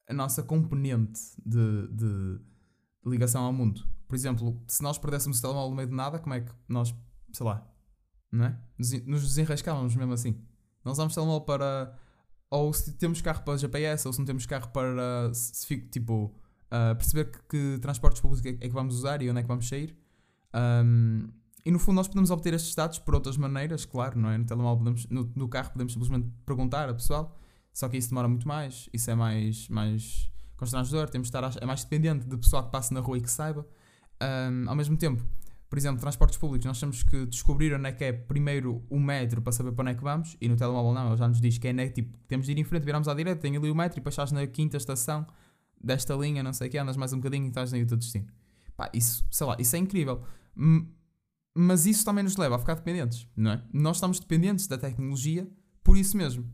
a 0.09 0.13
nossa 0.13 0.43
componente 0.43 1.21
de, 1.45 1.87
de, 1.87 2.41
ligação 3.05 3.45
ao 3.45 3.53
mundo. 3.53 3.81
Por 4.09 4.15
exemplo, 4.15 4.61
se 4.67 4.83
nós 4.83 4.97
perdêssemos 4.97 5.39
o 5.39 5.41
telemóvel 5.41 5.69
no 5.69 5.75
meio 5.77 5.87
de 5.87 5.95
nada, 5.95 6.19
como 6.19 6.35
é 6.35 6.41
que 6.41 6.51
nós, 6.67 6.93
sei 7.31 7.45
lá, 7.45 7.65
não 8.29 8.43
é? 8.43 8.59
Nos, 8.77 8.91
nos 9.05 9.21
desenrascávamos 9.21 9.95
mesmo 9.95 10.11
assim. 10.11 10.45
Nós 10.83 10.97
usamos 10.97 11.13
telemóvel 11.13 11.45
para. 11.45 11.97
Ou 12.49 12.73
se 12.73 12.91
temos 12.97 13.21
carro 13.21 13.41
para 13.43 13.57
GPS, 13.57 14.05
ou 14.05 14.11
se 14.11 14.19
não 14.19 14.25
temos 14.25 14.45
carro 14.45 14.67
para. 14.71 15.33
Se, 15.33 15.55
se, 15.55 15.77
tipo 15.87 16.35
uh, 16.71 16.95
perceber 16.95 17.31
que, 17.31 17.39
que, 17.49 17.79
transportes 17.79 18.21
públicos 18.21 18.45
é, 18.45 18.49
é, 18.49 18.67
que 18.67 18.69
vamos 18.69 18.95
usar 18.95 19.21
e 19.21 19.29
onde 19.29 19.39
é 19.39 19.41
que 19.41 19.47
vamos 19.47 19.67
sair. 19.67 19.95
Um, 20.53 21.29
e 21.65 21.71
no 21.71 21.77
fundo 21.77 21.95
nós 21.95 22.07
podemos 22.07 22.31
obter 22.31 22.53
estes 22.53 22.73
dados 22.73 22.97
por 22.97 23.13
outras 23.13 23.37
maneiras, 23.37 23.85
claro, 23.85 24.17
não 24.17 24.29
é? 24.29 24.37
No 24.37 24.45
telemóvel 24.45 24.77
podemos, 24.79 25.07
no, 25.07 25.31
no, 25.35 25.47
carro 25.47 25.71
podemos 25.71 25.93
simplesmente 25.93 26.27
perguntar 26.45 26.89
a 26.89 26.93
pessoal, 26.93 27.37
só 27.71 27.87
que 27.87 27.97
isso 27.97 28.09
demora 28.09 28.27
muito 28.27 28.47
mais, 28.47 28.89
isso 28.91 29.11
é 29.11 29.15
mais, 29.15 29.69
mais 29.69 30.31
constrangedor, 30.57 31.09
temos 31.09 31.29
de 31.29 31.37
estar, 31.37 31.61
é 31.61 31.65
mais 31.65 31.83
dependente 31.83 32.25
de 32.25 32.37
pessoal 32.37 32.63
que 32.63 32.71
passe 32.71 32.93
na 32.93 32.99
rua 32.99 33.17
e 33.17 33.21
que 33.21 33.29
saiba. 33.29 33.65
Um, 34.21 34.69
ao 34.69 34.75
mesmo 34.75 34.97
tempo, 34.97 35.23
por 35.69 35.77
exemplo, 35.77 36.01
transportes 36.01 36.37
públicos, 36.37 36.65
nós 36.65 36.79
temos 36.79 37.01
que 37.03 37.25
descobrir 37.27 37.73
onde 37.73 37.87
é 37.87 37.91
que 37.91 38.03
é 38.03 38.11
primeiro 38.11 38.83
o 38.89 38.99
metro 38.99 39.41
para 39.41 39.53
saber 39.53 39.71
para 39.71 39.83
onde 39.83 39.91
é 39.91 39.95
que 39.95 40.03
vamos, 40.03 40.35
e 40.41 40.49
no 40.49 40.55
telemóvel 40.55 40.93
não, 40.93 41.07
ele 41.07 41.17
já 41.17 41.27
nos 41.27 41.39
diz 41.39 41.57
que 41.57 41.67
é, 41.67 41.73
né, 41.73 41.89
tipo, 41.89 42.17
temos 42.27 42.45
de 42.45 42.51
ir 42.51 42.57
em 42.57 42.63
frente, 42.63 42.83
viramos 42.83 43.07
à 43.07 43.13
direita, 43.13 43.39
tem 43.39 43.55
ali 43.55 43.69
o 43.69 43.75
metro 43.75 43.97
e 43.97 43.99
depois 44.01 44.13
estás 44.13 44.31
na 44.31 44.45
quinta 44.47 44.77
estação, 44.77 45.25
desta 45.83 46.13
linha, 46.15 46.43
não 46.43 46.53
sei 46.53 46.67
o 46.67 46.71
que, 46.71 46.77
andas 46.77 46.97
mais 46.97 47.13
um 47.13 47.17
bocadinho 47.17 47.45
e 47.45 47.49
estás 47.49 47.71
no 47.71 47.85
teu 47.85 47.97
destino. 47.97 48.27
Pá, 48.75 48.89
isso, 48.93 49.25
sei 49.29 49.47
lá, 49.47 49.55
isso 49.59 49.75
é 49.75 49.79
incrível. 49.79 50.23
Mas 51.55 51.85
isso 51.85 52.05
também 52.05 52.23
nos 52.23 52.37
leva 52.37 52.55
a 52.55 52.59
ficar 52.59 52.75
dependentes, 52.75 53.27
não 53.35 53.51
é? 53.51 53.63
Nós 53.73 53.97
estamos 53.97 54.19
dependentes 54.19 54.67
da 54.67 54.77
tecnologia 54.77 55.49
por 55.83 55.97
isso 55.97 56.15
mesmo. 56.15 56.49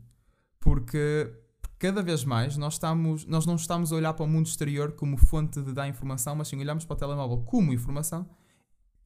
Porque 0.60 1.32
cada 1.78 2.02
vez 2.02 2.24
mais 2.24 2.56
nós, 2.56 2.74
estamos, 2.74 3.24
nós 3.24 3.46
não 3.46 3.54
estamos 3.54 3.92
a 3.92 3.96
olhar 3.96 4.12
para 4.14 4.24
o 4.24 4.28
mundo 4.28 4.46
exterior 4.46 4.92
como 4.92 5.16
fonte 5.16 5.62
de 5.62 5.72
dar 5.72 5.88
informação, 5.88 6.34
mas 6.34 6.48
sim 6.48 6.58
olhamos 6.58 6.84
para 6.84 6.94
o 6.94 6.96
telemóvel 6.96 7.38
como 7.44 7.72
informação 7.72 8.28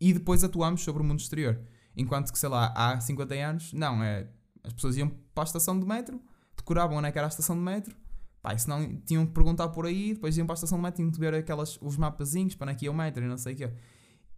e 0.00 0.12
depois 0.12 0.42
atuamos 0.42 0.82
sobre 0.82 1.02
o 1.02 1.04
mundo 1.04 1.20
exterior. 1.20 1.60
Enquanto 1.96 2.32
que, 2.32 2.38
sei 2.38 2.48
lá, 2.48 2.72
há 2.74 2.98
50 2.98 3.34
anos, 3.34 3.72
não, 3.72 4.02
é, 4.02 4.26
as 4.64 4.72
pessoas 4.72 4.96
iam 4.96 5.08
para 5.34 5.42
a 5.42 5.44
estação 5.44 5.78
de 5.78 5.86
metro, 5.86 6.20
decoravam 6.56 6.96
onde 6.96 7.08
é 7.08 7.12
que 7.12 7.18
era 7.18 7.26
a 7.26 7.28
estação 7.28 7.54
de 7.54 7.62
metro, 7.62 7.94
Pá, 8.42 8.58
senão 8.58 9.00
tinham 9.06 9.24
que 9.24 9.32
perguntar 9.32 9.68
por 9.68 9.86
aí, 9.86 10.14
depois 10.14 10.36
iam 10.36 10.46
para 10.46 10.54
a 10.54 10.56
estação 10.56 10.76
de 10.76 10.82
metro, 10.82 10.96
tinham 10.96 11.12
que 11.12 11.20
ver 11.20 11.32
aquelas, 11.32 11.78
os 11.80 11.96
mapazinhos 11.96 12.56
para 12.56 12.72
aqui 12.72 12.86
é 12.86 12.90
o 12.90 12.94
metro 12.94 13.24
e 13.24 13.28
não 13.28 13.38
sei 13.38 13.54
o 13.54 13.56
quê. 13.56 13.72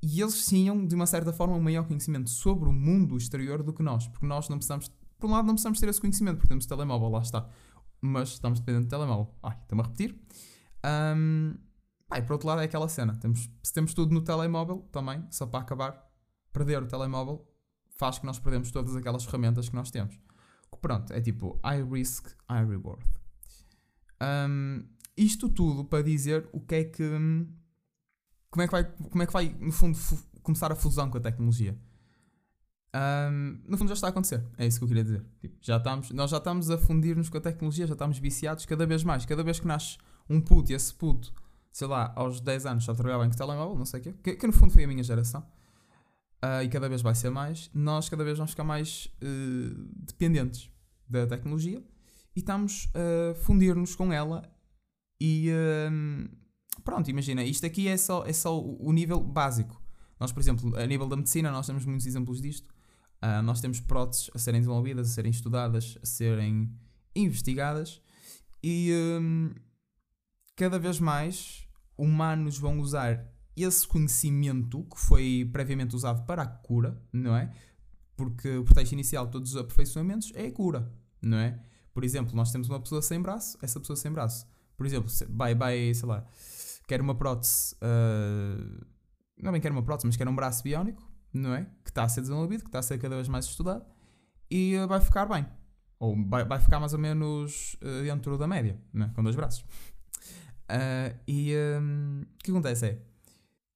E 0.03 0.21
eles 0.21 0.45
tinham, 0.45 0.87
de 0.87 0.95
uma 0.95 1.07
certa 1.07 1.33
forma, 1.33 1.57
um 1.57 1.61
maior 1.61 1.87
conhecimento 1.87 2.29
sobre 2.29 2.69
o 2.69 2.73
mundo 2.73 3.17
exterior 3.17 3.63
do 3.63 3.73
que 3.73 3.83
nós, 3.83 4.07
porque 4.07 4.27
nós 4.27 4.49
não 4.51 4.59
precisamos, 4.59 4.91
por 5.19 5.27
um 5.29 5.33
lado, 5.33 5.47
não 5.47 5.55
precisamos 5.55 5.81
ter 5.81 5.89
esse 5.89 6.01
conhecimento, 6.01 6.37
porque 6.37 6.49
temos 6.49 6.67
telemóvel, 6.67 7.09
lá 7.09 7.21
está. 7.21 7.49
Mas 8.03 8.31
estamos 8.31 8.61
dependendo 8.61 8.87
do 8.87 8.91
telemóvel. 8.91 9.35
Ai, 9.43 9.57
estou-me 9.63 9.83
a 9.83 9.87
repetir. 9.87 10.15
Um, 11.17 11.57
pá, 12.07 12.19
e 12.19 12.23
por 12.23 12.35
outro 12.35 12.47
lado, 12.47 12.61
é 12.61 12.65
aquela 12.65 12.87
cena. 12.87 13.17
Temos, 13.17 13.49
se 13.63 13.73
temos 13.73 13.95
tudo 13.95 14.13
no 14.13 14.21
telemóvel, 14.21 14.87
também, 14.93 15.25
só 15.31 15.47
para 15.47 15.61
acabar, 15.61 16.07
perder 16.53 16.83
o 16.83 16.87
telemóvel 16.87 17.49
faz 17.97 18.19
que 18.19 18.27
nós 18.27 18.39
perdemos 18.39 18.71
todas 18.71 18.95
aquelas 18.95 19.25
ferramentas 19.25 19.71
que 19.71 19.75
nós 19.75 19.91
temos. 19.91 20.19
Pronto, 20.83 21.15
é 21.15 21.21
tipo 21.23 21.59
high 21.65 21.83
risk, 21.83 22.27
high 22.51 22.67
reward. 22.67 23.03
Um, 24.25 24.85
isto 25.17 25.49
tudo 25.49 25.85
para 25.85 26.03
dizer 26.03 26.49
o 26.53 26.61
que 26.61 26.75
é 26.75 26.85
que. 26.85 27.03
Como 28.51 28.63
é 28.63 28.67
que 28.67 28.73
vai, 28.73 28.85
como 28.85 29.23
é 29.23 29.27
que 29.27 29.33
vai 29.33 29.57
no 29.61 29.73
fundo, 29.73 29.99
começar 30.43 30.71
a 30.71 30.77
fusão 30.77 31.11
com 31.11 31.19
a 31.19 31.21
tecnologia? 31.21 31.77
Um, 32.95 33.59
no 33.67 33.77
fundo 33.77 33.89
já 33.89 33.95
está 33.95 34.07
a 34.07 34.11
acontecer, 34.11 34.45
é 34.57 34.67
isso 34.67 34.79
que 34.79 34.85
eu 34.85 34.89
queria 34.89 35.03
dizer. 35.03 35.25
Tipo, 35.41 35.57
já 35.61 35.77
estamos, 35.79 36.11
nós 36.13 36.31
já 36.31 36.37
estamos 36.37 36.71
a 36.71 36.79
fundir-nos 36.79 37.29
com 37.29 37.39
a 37.39 37.41
tecnologia, 37.41 37.87
já 37.89 37.95
estamos 37.95 38.19
viciados 38.19 38.65
cada 38.67 38.87
vez 38.87 39.03
mais. 39.03 39.27
Cada 39.27 39.43
vez 39.43 39.59
que 39.59 39.67
nasce 39.67 39.99
um 40.31 40.41
puto 40.41 40.71
e 40.71 40.75
esse 40.75 40.95
puto, 40.95 41.35
sei 41.73 41.89
lá, 41.89 42.13
aos 42.15 42.41
10 42.41 42.67
anos 42.67 42.85
já 42.85 42.95
trabalhava 42.95 43.27
em 43.27 43.31
telemóvel, 43.31 43.77
não 43.77 43.85
sei 43.85 44.01
o 44.01 44.03
quê, 44.05 44.15
que, 44.23 44.37
que 44.37 44.47
no 44.47 44.53
fundo 44.53 44.73
foi 44.73 44.85
a 44.85 44.87
minha 44.87 45.03
geração, 45.03 45.41
uh, 46.45 46.63
e 46.63 46.69
cada 46.69 46.89
vez 46.89 47.03
vai 47.03 47.17
ser 47.17 47.31
mais, 47.31 47.69
nós 47.75 48.09
cada 48.09 48.23
vez 48.23 48.39
vamos 48.39 48.53
ficar 48.53 48.65
mais 48.65 49.13
uh, 49.21 49.89
dependentes 50.07 50.71
da 51.09 51.27
tecnologia 51.27 51.83
e 52.35 52.41
estamos 52.41 52.89
a 52.95 53.35
fundir-nos 53.35 53.95
com 53.95 54.13
ela 54.13 54.43
e 55.21 55.51
uh, 55.51 56.83
pronto, 56.83 57.09
imagina, 57.11 57.45
isto 57.45 57.65
aqui 57.65 57.89
é 57.89 57.97
só, 57.97 58.25
é 58.25 58.33
só 58.33 58.61
o 58.61 58.93
nível 58.93 59.21
básico. 59.21 59.81
Nós, 60.19 60.33
por 60.33 60.41
exemplo, 60.41 60.77
a 60.77 60.87
nível 60.87 61.09
da 61.09 61.17
medicina, 61.17 61.51
nós 61.51 61.67
temos 61.67 61.85
muitos 61.85 62.07
exemplos 62.07 62.41
disto. 62.41 62.69
Uh, 63.23 63.43
nós 63.43 63.61
temos 63.61 63.81
próteses 63.81 64.31
a 64.35 64.39
serem 64.39 64.61
desenvolvidas, 64.61 65.11
a 65.11 65.15
serem 65.15 65.31
estudadas, 65.31 65.99
a 66.03 66.07
serem 66.07 66.71
investigadas 67.15 68.03
e 68.63 68.91
um, 69.21 69.55
cada 70.57 70.79
vez 70.79 70.99
mais 70.99 71.67
humanos 71.99 72.59
vão 72.59 72.81
usar 72.81 73.31
esse 73.55 73.87
conhecimento 73.87 74.83
que 74.85 74.99
foi 74.99 75.49
previamente 75.53 75.95
usado 75.95 76.25
para 76.25 76.43
a 76.43 76.47
cura, 76.47 77.01
não 77.13 77.37
é? 77.37 77.53
Porque 78.17 78.57
o 78.57 78.65
pretexto 78.65 78.95
inicial 78.95 79.27
de 79.27 79.33
todos 79.33 79.51
os 79.51 79.57
aperfeiçoamentos 79.57 80.33
é 80.35 80.47
a 80.47 80.53
cura, 80.53 80.93
não 81.23 81.39
é? 81.39 81.63
Por 81.95 82.05
exemplo, 82.05 82.35
nós 82.35 82.51
temos 82.51 82.69
uma 82.69 82.81
pessoa 82.81 83.01
sem 83.01 83.23
braço, 83.23 83.57
essa 83.63 83.79
pessoa 83.79 83.97
sem 83.97 84.11
braço, 84.11 84.47
por 84.77 84.85
exemplo, 84.85 85.09
vai, 85.31 85.55
vai 85.55 85.95
sei 85.95 86.09
lá, 86.09 86.27
quer 86.89 87.01
uma 87.01 87.15
prótese, 87.15 87.77
uh, 87.77 88.85
não 89.41 89.53
bem 89.53 89.61
quer 89.61 89.71
uma 89.71 89.83
prótese, 89.83 90.07
mas 90.07 90.17
quer 90.17 90.29
um 90.29 90.35
braço 90.35 90.65
biónico, 90.65 91.09
não 91.33 91.55
é? 91.55 91.67
Que 91.85 91.91
está 91.91 92.03
a 92.03 92.09
ser 92.09 92.21
desenvolvido, 92.23 92.65
que 92.65 92.69
está 92.69 92.81
a 92.81 92.83
ser 92.83 92.99
cada 92.99 93.15
vez 93.15 93.29
mais 93.29 93.45
estudado 93.45 93.87
e 94.51 94.77
uh, 94.77 94.89
vai 94.89 95.01
ficar 95.01 95.27
bem. 95.27 95.47
Ou 96.01 96.17
vai, 96.29 96.45
vai 96.45 96.59
ficar 96.59 96.81
mais 96.81 96.93
ou 96.93 96.99
menos 96.99 97.75
uh, 97.75 98.03
dentro 98.03 98.37
da 98.37 98.49
média, 98.49 98.79
é? 98.95 99.09
com 99.15 99.23
dois 99.23 99.37
braços. 99.37 99.65
e 101.29 101.55
um, 101.81 102.23
o 102.23 102.43
que 102.43 102.51
acontece 102.51 102.87
é 102.87 103.03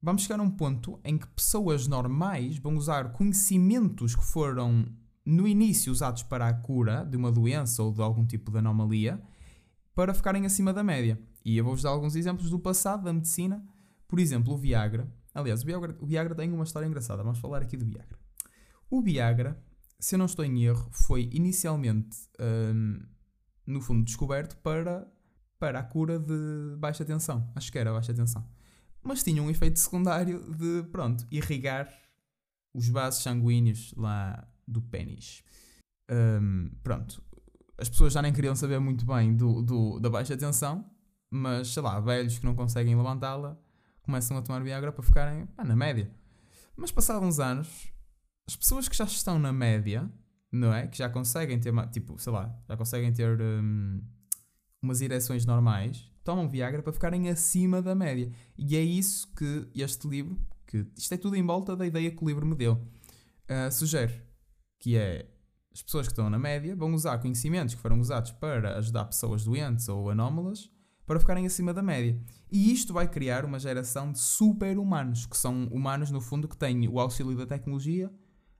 vamos 0.02 0.22
chegar 0.22 0.40
a 0.40 0.42
um 0.42 0.50
ponto 0.50 1.00
em 1.04 1.16
que 1.16 1.26
pessoas 1.28 1.87
normais 1.87 2.58
vão 2.58 2.76
usar 2.76 3.12
conhecimentos 3.12 4.14
que 4.14 4.25
foram 4.25 4.87
no 5.28 5.47
início 5.47 5.92
usados 5.92 6.23
para 6.23 6.49
a 6.49 6.52
cura 6.52 7.04
de 7.04 7.16
uma 7.16 7.30
doença 7.30 7.82
ou 7.82 7.92
de 7.92 8.00
algum 8.00 8.25
tipo 8.25 8.50
de 8.50 8.58
anomalia 8.58 9.23
para 9.94 10.14
ficarem 10.14 10.47
acima 10.47 10.73
da 10.73 10.82
média. 10.82 11.20
E 11.44 11.56
eu 11.56 11.64
vou-vos 11.64 11.82
dar 11.82 11.90
alguns 11.90 12.16
exemplos 12.16 12.50
do 12.50 12.58
passado 12.58 13.04
da 13.04 13.12
medicina. 13.12 13.64
Por 14.06 14.18
exemplo, 14.18 14.54
o 14.54 14.56
Viagra. 14.56 15.12
Aliás, 15.35 15.62
o 15.62 15.66
Viagra, 15.66 15.97
o 16.00 16.06
Viagra 16.06 16.35
tem 16.35 16.52
uma 16.52 16.64
história 16.64 16.87
engraçada. 16.87 17.23
Vamos 17.23 17.38
falar 17.38 17.62
aqui 17.62 17.76
do 17.76 17.85
Viagra. 17.85 18.18
O 18.90 19.02
Viagra, 19.02 19.62
se 19.99 20.14
eu 20.14 20.18
não 20.18 20.26
estou 20.26 20.44
em 20.44 20.64
erro, 20.64 20.88
foi 20.92 21.28
inicialmente, 21.32 22.16
hum, 22.40 23.00
no 23.66 23.80
fundo, 23.80 24.04
descoberto 24.04 24.56
para, 24.62 25.06
para 25.58 25.78
a 25.80 25.82
cura 25.82 26.18
de 26.18 26.76
baixa 26.78 27.04
tensão. 27.04 27.50
Acho 27.54 27.70
que 27.70 27.78
era 27.78 27.92
baixa 27.92 28.14
tensão 28.14 28.44
mas 29.02 29.23
tinha 29.23 29.42
um 29.42 29.50
efeito 29.50 29.78
secundário 29.78 30.54
de, 30.54 30.82
pronto, 30.90 31.26
irrigar 31.30 31.90
os 32.75 32.88
vasos 32.88 33.23
sanguíneos 33.23 33.94
lá 33.97 34.47
do 34.68 34.82
pênis. 34.82 35.42
Um, 36.10 36.70
pronto, 36.82 37.22
as 37.76 37.88
pessoas 37.88 38.12
já 38.12 38.22
nem 38.22 38.32
queriam 38.32 38.54
saber 38.54 38.78
muito 38.78 39.06
bem 39.06 39.34
do, 39.34 39.62
do, 39.62 40.00
da 40.00 40.10
baixa 40.10 40.37
tensão, 40.37 40.84
mas 41.30 41.68
sei 41.68 41.82
lá, 41.82 41.98
velhos 42.00 42.38
que 42.38 42.44
não 42.44 42.54
conseguem 42.54 42.96
levantá-la 42.96 43.58
começam 44.02 44.37
a 44.37 44.42
tomar 44.42 44.62
Viagra 44.62 44.90
para 44.90 45.02
ficarem 45.02 45.46
pá, 45.46 45.62
na 45.64 45.76
média. 45.76 46.10
Mas 46.76 46.90
passados 46.90 47.28
uns 47.28 47.38
anos, 47.38 47.92
as 48.46 48.56
pessoas 48.56 48.88
que 48.88 48.96
já 48.96 49.04
estão 49.04 49.38
na 49.38 49.52
média, 49.52 50.10
não 50.50 50.72
é? 50.72 50.87
Que 50.87 50.96
já 50.96 51.10
conseguem 51.10 51.60
ter, 51.60 51.72
tipo, 51.90 52.18
sei 52.18 52.32
lá, 52.32 52.56
já 52.66 52.76
conseguem 52.76 53.12
ter 53.12 53.38
um, 53.40 54.00
umas 54.80 55.00
ereções 55.02 55.44
normais, 55.44 56.10
tomam 56.25 56.48
Viagra 56.48 56.82
para 56.82 56.92
ficarem 56.92 57.28
acima 57.28 57.82
da 57.82 57.94
média. 57.94 58.32
E 58.56 58.76
é 58.76 58.80
isso 58.80 59.30
que 59.34 59.68
este 59.75 60.08
livro, 60.08 60.40
que 60.66 60.87
isto 60.96 61.12
é 61.12 61.16
tudo 61.18 61.37
em 61.37 61.44
volta 61.44 61.76
da 61.76 61.87
ideia 61.87 62.10
que 62.10 62.25
o 62.25 62.26
livro 62.26 62.46
me 62.46 62.54
deu, 62.54 62.72
uh, 62.75 63.70
sugere. 63.70 64.27
Que 64.78 64.97
é 64.97 65.28
as 65.73 65.82
pessoas 65.82 66.06
que 66.06 66.12
estão 66.12 66.28
na 66.28 66.38
média 66.38 66.75
vão 66.75 66.92
usar 66.94 67.18
conhecimentos 67.18 67.75
que 67.75 67.80
foram 67.80 68.00
usados 68.00 68.32
para 68.32 68.78
ajudar 68.78 69.04
pessoas 69.04 69.44
doentes 69.44 69.88
ou 69.88 70.11
anómalas 70.11 70.70
para 71.06 71.18
ficarem 71.18 71.47
acima 71.47 71.73
da 71.73 71.82
média. 71.82 72.20
E 72.50 72.73
isto 72.73 72.92
vai 72.92 73.08
criar 73.08 73.44
uma 73.44 73.58
geração 73.58 74.12
de 74.12 74.18
super-humanos, 74.18 75.25
que 75.25 75.37
são 75.37 75.66
humanos, 75.68 76.11
no 76.11 76.20
fundo, 76.20 76.47
que 76.47 76.56
têm 76.56 76.87
o 76.88 77.00
auxílio 77.00 77.37
da 77.37 77.47
tecnologia 77.47 78.12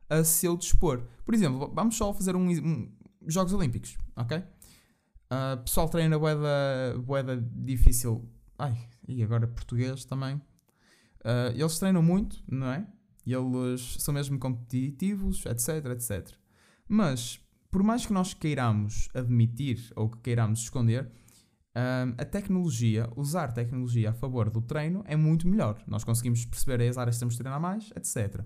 a 0.09 0.25
seu 0.25 0.57
dispor. 0.57 1.07
Por 1.25 1.35
exemplo, 1.35 1.71
vamos 1.75 1.97
só 1.97 2.13
fazer 2.15 2.35
um, 2.35 2.49
um 2.49 2.93
Jogos 3.27 3.53
Olímpicos, 3.53 3.99
ok? 4.17 4.39
Uh, 4.39 5.63
pessoal 5.63 5.89
treina 5.91 6.19
boeda, 6.19 6.99
boeda 7.05 7.37
difícil. 7.37 8.27
Ai, 8.59 8.79
e 9.07 9.23
agora 9.23 9.47
português 9.47 10.05
também. 10.07 10.37
Uh, 10.37 11.53
eles 11.55 11.79
treinam 11.79 12.03
muito, 12.03 12.43
não 12.49 12.69
é? 12.69 12.87
E 13.29 13.35
eles 13.35 13.97
são 13.99 14.15
mesmo 14.15 14.39
competitivos, 14.39 15.45
etc, 15.45 15.85
etc. 15.93 16.35
Mas, 16.89 17.39
por 17.71 17.83
mais 17.83 18.07
que 18.07 18.13
nós 18.15 18.33
queiramos 18.33 19.11
admitir 19.13 19.93
ou 19.95 20.09
que 20.09 20.17
queiramos 20.21 20.61
esconder, 20.61 21.05
uh, 21.05 22.15
a 22.17 22.25
tecnologia, 22.25 23.07
usar 23.15 23.53
tecnologia 23.53 24.09
a 24.09 24.13
favor 24.15 24.49
do 24.49 24.63
treino 24.63 25.05
é 25.07 25.15
muito 25.15 25.47
melhor. 25.47 25.79
Nós 25.87 26.05
conseguimos 26.05 26.47
perceber 26.47 26.89
as 26.89 26.97
áreas 26.97 27.17
que 27.17 27.21
temos 27.21 27.35
de 27.35 27.41
treinar 27.41 27.61
mais, 27.61 27.91
etc. 27.95 28.43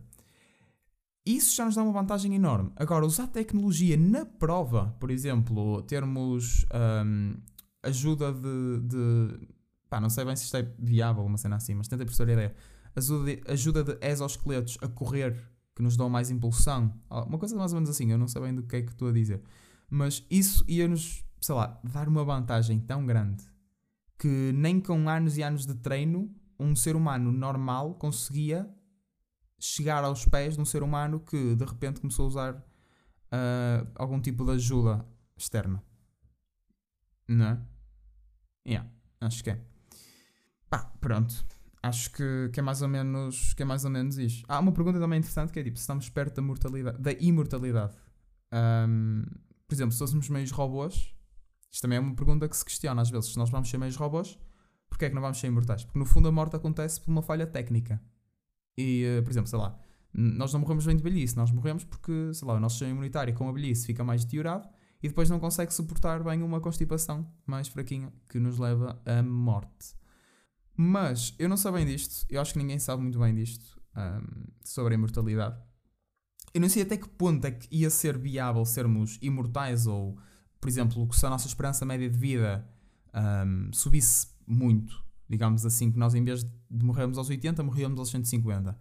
Isso 1.24 1.54
já 1.54 1.64
nos 1.64 1.76
dá 1.76 1.84
uma 1.84 1.92
vantagem 1.92 2.34
enorme. 2.34 2.72
Agora, 2.74 3.06
usar 3.06 3.28
tecnologia 3.28 3.96
na 3.96 4.26
prova, 4.26 4.96
por 4.98 5.12
exemplo, 5.12 5.80
termos 5.82 6.66
um, 7.06 7.36
ajuda 7.84 8.32
de, 8.32 8.80
de. 8.80 9.48
pá, 9.88 10.00
não 10.00 10.10
sei 10.10 10.24
bem 10.24 10.34
se 10.34 10.42
isto 10.42 10.56
é 10.56 10.68
viável, 10.76 11.24
uma 11.24 11.38
cena 11.38 11.54
assim, 11.54 11.74
mas 11.74 11.86
tentei 11.86 12.04
perceber 12.04 12.32
a 12.32 12.34
ideia. 12.34 12.56
Ajuda 12.94 13.24
de, 13.24 13.42
ajuda 13.50 13.84
de 13.84 14.06
exoesqueletos 14.06 14.78
a 14.82 14.88
correr, 14.88 15.36
que 15.74 15.82
nos 15.82 15.96
dão 15.96 16.08
mais 16.08 16.30
impulsão. 16.30 16.92
Uma 17.10 17.38
coisa 17.38 17.56
mais 17.56 17.72
ou 17.72 17.76
menos 17.76 17.90
assim, 17.90 18.10
eu 18.10 18.18
não 18.18 18.28
sei 18.28 18.42
bem 18.42 18.54
do 18.54 18.62
que 18.62 18.76
é 18.76 18.82
que 18.82 18.92
estou 18.92 19.08
a 19.08 19.12
dizer. 19.12 19.42
Mas 19.88 20.24
isso 20.30 20.64
ia-nos, 20.68 21.24
sei 21.40 21.54
lá, 21.54 21.80
dar 21.84 22.08
uma 22.08 22.24
vantagem 22.24 22.78
tão 22.80 23.06
grande 23.06 23.44
que 24.18 24.52
nem 24.54 24.80
com 24.80 25.08
anos 25.08 25.36
e 25.36 25.42
anos 25.42 25.66
de 25.66 25.74
treino 25.74 26.32
um 26.56 26.76
ser 26.76 26.94
humano 26.94 27.32
normal 27.32 27.94
conseguia 27.94 28.72
chegar 29.58 30.04
aos 30.04 30.24
pés 30.24 30.54
de 30.54 30.60
um 30.60 30.64
ser 30.64 30.82
humano 30.82 31.18
que 31.18 31.56
de 31.56 31.64
repente 31.64 32.00
começou 32.00 32.26
a 32.26 32.28
usar 32.28 32.54
uh, 32.54 33.90
algum 33.96 34.20
tipo 34.20 34.44
de 34.44 34.52
ajuda 34.52 35.04
externa. 35.36 35.82
Não 37.26 37.46
é? 37.46 37.60
Yeah, 38.64 38.88
acho 39.20 39.42
que 39.42 39.50
é. 39.50 39.60
Pá, 40.70 40.84
pronto. 41.00 41.44
Acho 41.82 42.12
que, 42.12 42.50
que, 42.52 42.60
é 42.60 42.62
mais 42.62 42.80
ou 42.80 42.88
menos, 42.88 43.54
que 43.54 43.62
é 43.62 43.66
mais 43.66 43.84
ou 43.84 43.90
menos 43.90 44.16
isto. 44.16 44.44
Há 44.48 44.60
uma 44.60 44.70
pergunta 44.70 45.00
também 45.00 45.18
interessante 45.18 45.52
que 45.52 45.58
é 45.58 45.64
tipo, 45.64 45.76
se 45.76 45.82
estamos 45.82 46.08
perto 46.08 46.36
da 46.36 46.42
mortalidade, 46.42 46.98
da 46.98 47.12
imortalidade. 47.12 47.96
Um, 48.52 49.24
por 49.66 49.74
exemplo, 49.74 49.92
se 49.92 49.98
fôssemos 49.98 50.28
meios 50.28 50.50
robôs, 50.52 51.12
isto 51.72 51.82
também 51.82 51.98
é 51.98 52.00
uma 52.00 52.14
pergunta 52.14 52.48
que 52.48 52.56
se 52.56 52.64
questiona 52.64 53.02
às 53.02 53.10
vezes. 53.10 53.32
Se 53.32 53.38
nós 53.38 53.50
vamos 53.50 53.68
ser 53.68 53.78
meios 53.78 53.96
robôs, 53.96 54.38
porquê 54.88 55.06
é 55.06 55.08
que 55.08 55.14
não 55.14 55.22
vamos 55.22 55.38
ser 55.38 55.48
imortais? 55.48 55.84
Porque 55.84 55.98
no 55.98 56.04
fundo 56.04 56.28
a 56.28 56.32
morte 56.32 56.54
acontece 56.54 57.00
por 57.00 57.10
uma 57.10 57.22
falha 57.22 57.46
técnica. 57.46 58.00
E, 58.78 59.18
uh, 59.18 59.22
por 59.24 59.30
exemplo, 59.30 59.48
sei 59.48 59.58
lá, 59.58 59.76
nós 60.14 60.52
não 60.52 60.60
morremos 60.60 60.86
bem 60.86 60.96
de 60.96 61.02
velhice, 61.02 61.36
nós 61.36 61.50
morremos 61.50 61.84
porque, 61.84 62.32
sei 62.34 62.46
lá, 62.46 62.54
o 62.54 62.60
nosso 62.60 62.74
sistema 62.74 62.92
imunitário 62.92 63.34
com 63.34 63.48
a 63.48 63.52
velhice 63.52 63.86
fica 63.86 64.04
mais 64.04 64.24
deteriorado 64.24 64.68
e 65.02 65.08
depois 65.08 65.28
não 65.28 65.40
consegue 65.40 65.74
suportar 65.74 66.22
bem 66.22 66.42
uma 66.42 66.60
constipação 66.60 67.26
mais 67.44 67.66
fraquinha 67.66 68.12
que 68.28 68.38
nos 68.38 68.58
leva 68.58 69.00
à 69.04 69.22
morte. 69.22 69.94
Mas 70.76 71.34
eu 71.38 71.48
não 71.48 71.56
sei 71.56 71.72
bem 71.72 71.86
disto, 71.86 72.26
eu 72.28 72.40
acho 72.40 72.52
que 72.52 72.58
ninguém 72.58 72.78
sabe 72.78 73.02
muito 73.02 73.18
bem 73.18 73.34
disto 73.34 73.80
um, 73.96 74.44
sobre 74.64 74.94
a 74.94 74.96
imortalidade. 74.96 75.60
Eu 76.54 76.60
não 76.60 76.68
sei 76.68 76.82
até 76.82 76.96
que 76.96 77.08
ponto 77.08 77.46
é 77.46 77.50
que 77.50 77.68
ia 77.70 77.90
ser 77.90 78.18
viável 78.18 78.64
sermos 78.64 79.18
imortais 79.22 79.86
ou, 79.86 80.18
por 80.60 80.68
exemplo, 80.68 81.08
se 81.12 81.24
a 81.24 81.30
nossa 81.30 81.46
esperança 81.46 81.84
média 81.84 82.08
de 82.08 82.18
vida 82.18 82.66
um, 83.14 83.72
subisse 83.72 84.28
muito 84.46 85.02
digamos 85.32 85.64
assim, 85.64 85.90
que 85.90 85.98
nós 85.98 86.14
em 86.14 86.22
vez 86.22 86.44
de 86.44 86.84
morrermos 86.84 87.16
aos 87.16 87.30
80, 87.30 87.62
morríamos 87.62 87.98
aos 87.98 88.10
150. 88.10 88.78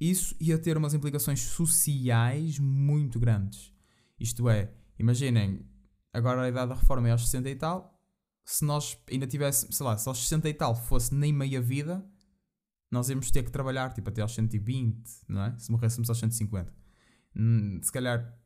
Isso 0.00 0.34
ia 0.40 0.58
ter 0.58 0.78
umas 0.78 0.94
implicações 0.94 1.40
sociais 1.40 2.58
muito 2.58 3.20
grandes. 3.20 3.70
Isto 4.18 4.48
é, 4.48 4.72
imaginem, 4.98 5.66
agora 6.10 6.40
a 6.40 6.48
idade 6.48 6.70
da 6.70 6.74
reforma 6.76 7.08
é 7.08 7.12
aos 7.12 7.28
60 7.28 7.50
e 7.50 7.56
tal, 7.56 7.91
se 8.44 8.64
nós 8.64 8.98
ainda 9.10 9.26
tivéssemos, 9.26 9.76
sei 9.76 9.86
lá, 9.86 9.96
se 9.96 10.08
aos 10.08 10.22
60 10.22 10.48
e 10.48 10.54
tal 10.54 10.74
fosse 10.74 11.14
nem 11.14 11.32
meia 11.32 11.60
vida, 11.60 12.04
nós 12.90 13.08
íamos 13.08 13.30
ter 13.30 13.42
que 13.42 13.50
trabalhar 13.50 13.92
tipo 13.94 14.08
até 14.10 14.20
aos 14.20 14.34
120, 14.34 15.02
não 15.28 15.44
é? 15.44 15.58
Se 15.58 15.70
morrêssemos 15.70 16.08
aos 16.08 16.18
150. 16.18 16.72
Hum, 17.36 17.80
se 17.82 17.90
calhar 17.90 18.38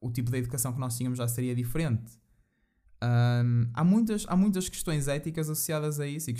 o 0.00 0.10
tipo 0.10 0.30
de 0.30 0.38
educação 0.38 0.72
que 0.72 0.80
nós 0.80 0.96
tínhamos 0.96 1.18
já 1.18 1.28
seria 1.28 1.54
diferente. 1.54 2.18
Um, 3.02 3.70
há, 3.74 3.84
muitas, 3.84 4.24
há 4.28 4.36
muitas 4.36 4.68
questões 4.68 5.08
éticas 5.08 5.50
associadas 5.50 6.00
a 6.00 6.06
isso 6.06 6.30
e, 6.30 6.34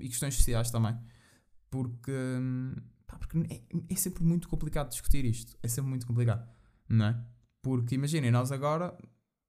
e 0.00 0.08
questões 0.08 0.34
sociais 0.34 0.70
também. 0.70 0.96
Porque, 1.70 2.12
pá, 3.06 3.18
porque 3.18 3.38
é, 3.52 3.62
é, 3.90 3.96
sempre 3.96 4.22
muito 4.24 4.48
complicado 4.48 4.88
discutir 4.88 5.24
isto. 5.24 5.56
É 5.62 5.68
sempre 5.68 5.90
muito 5.90 6.06
complicado, 6.06 6.48
não 6.88 7.06
é? 7.06 7.24
Porque 7.62 7.94
imaginem, 7.94 8.30
nós 8.30 8.52
agora, 8.52 8.96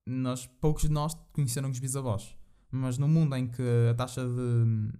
nós, 0.05 0.45
poucos 0.45 0.83
de 0.83 0.89
nós 0.89 1.13
conheceram 1.31 1.69
os 1.69 1.79
bisavós. 1.79 2.36
Mas 2.71 2.97
no 2.97 3.07
mundo 3.07 3.35
em 3.35 3.47
que 3.47 3.61
a 3.89 3.93
taxa 3.93 4.23
de. 4.27 4.91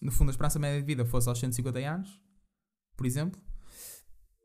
No 0.00 0.12
fundo, 0.12 0.28
a 0.28 0.32
esperança 0.32 0.58
média 0.58 0.80
de 0.80 0.86
vida 0.86 1.04
fosse 1.04 1.28
aos 1.28 1.38
150 1.38 1.78
anos, 1.78 2.20
por 2.96 3.06
exemplo, 3.06 3.40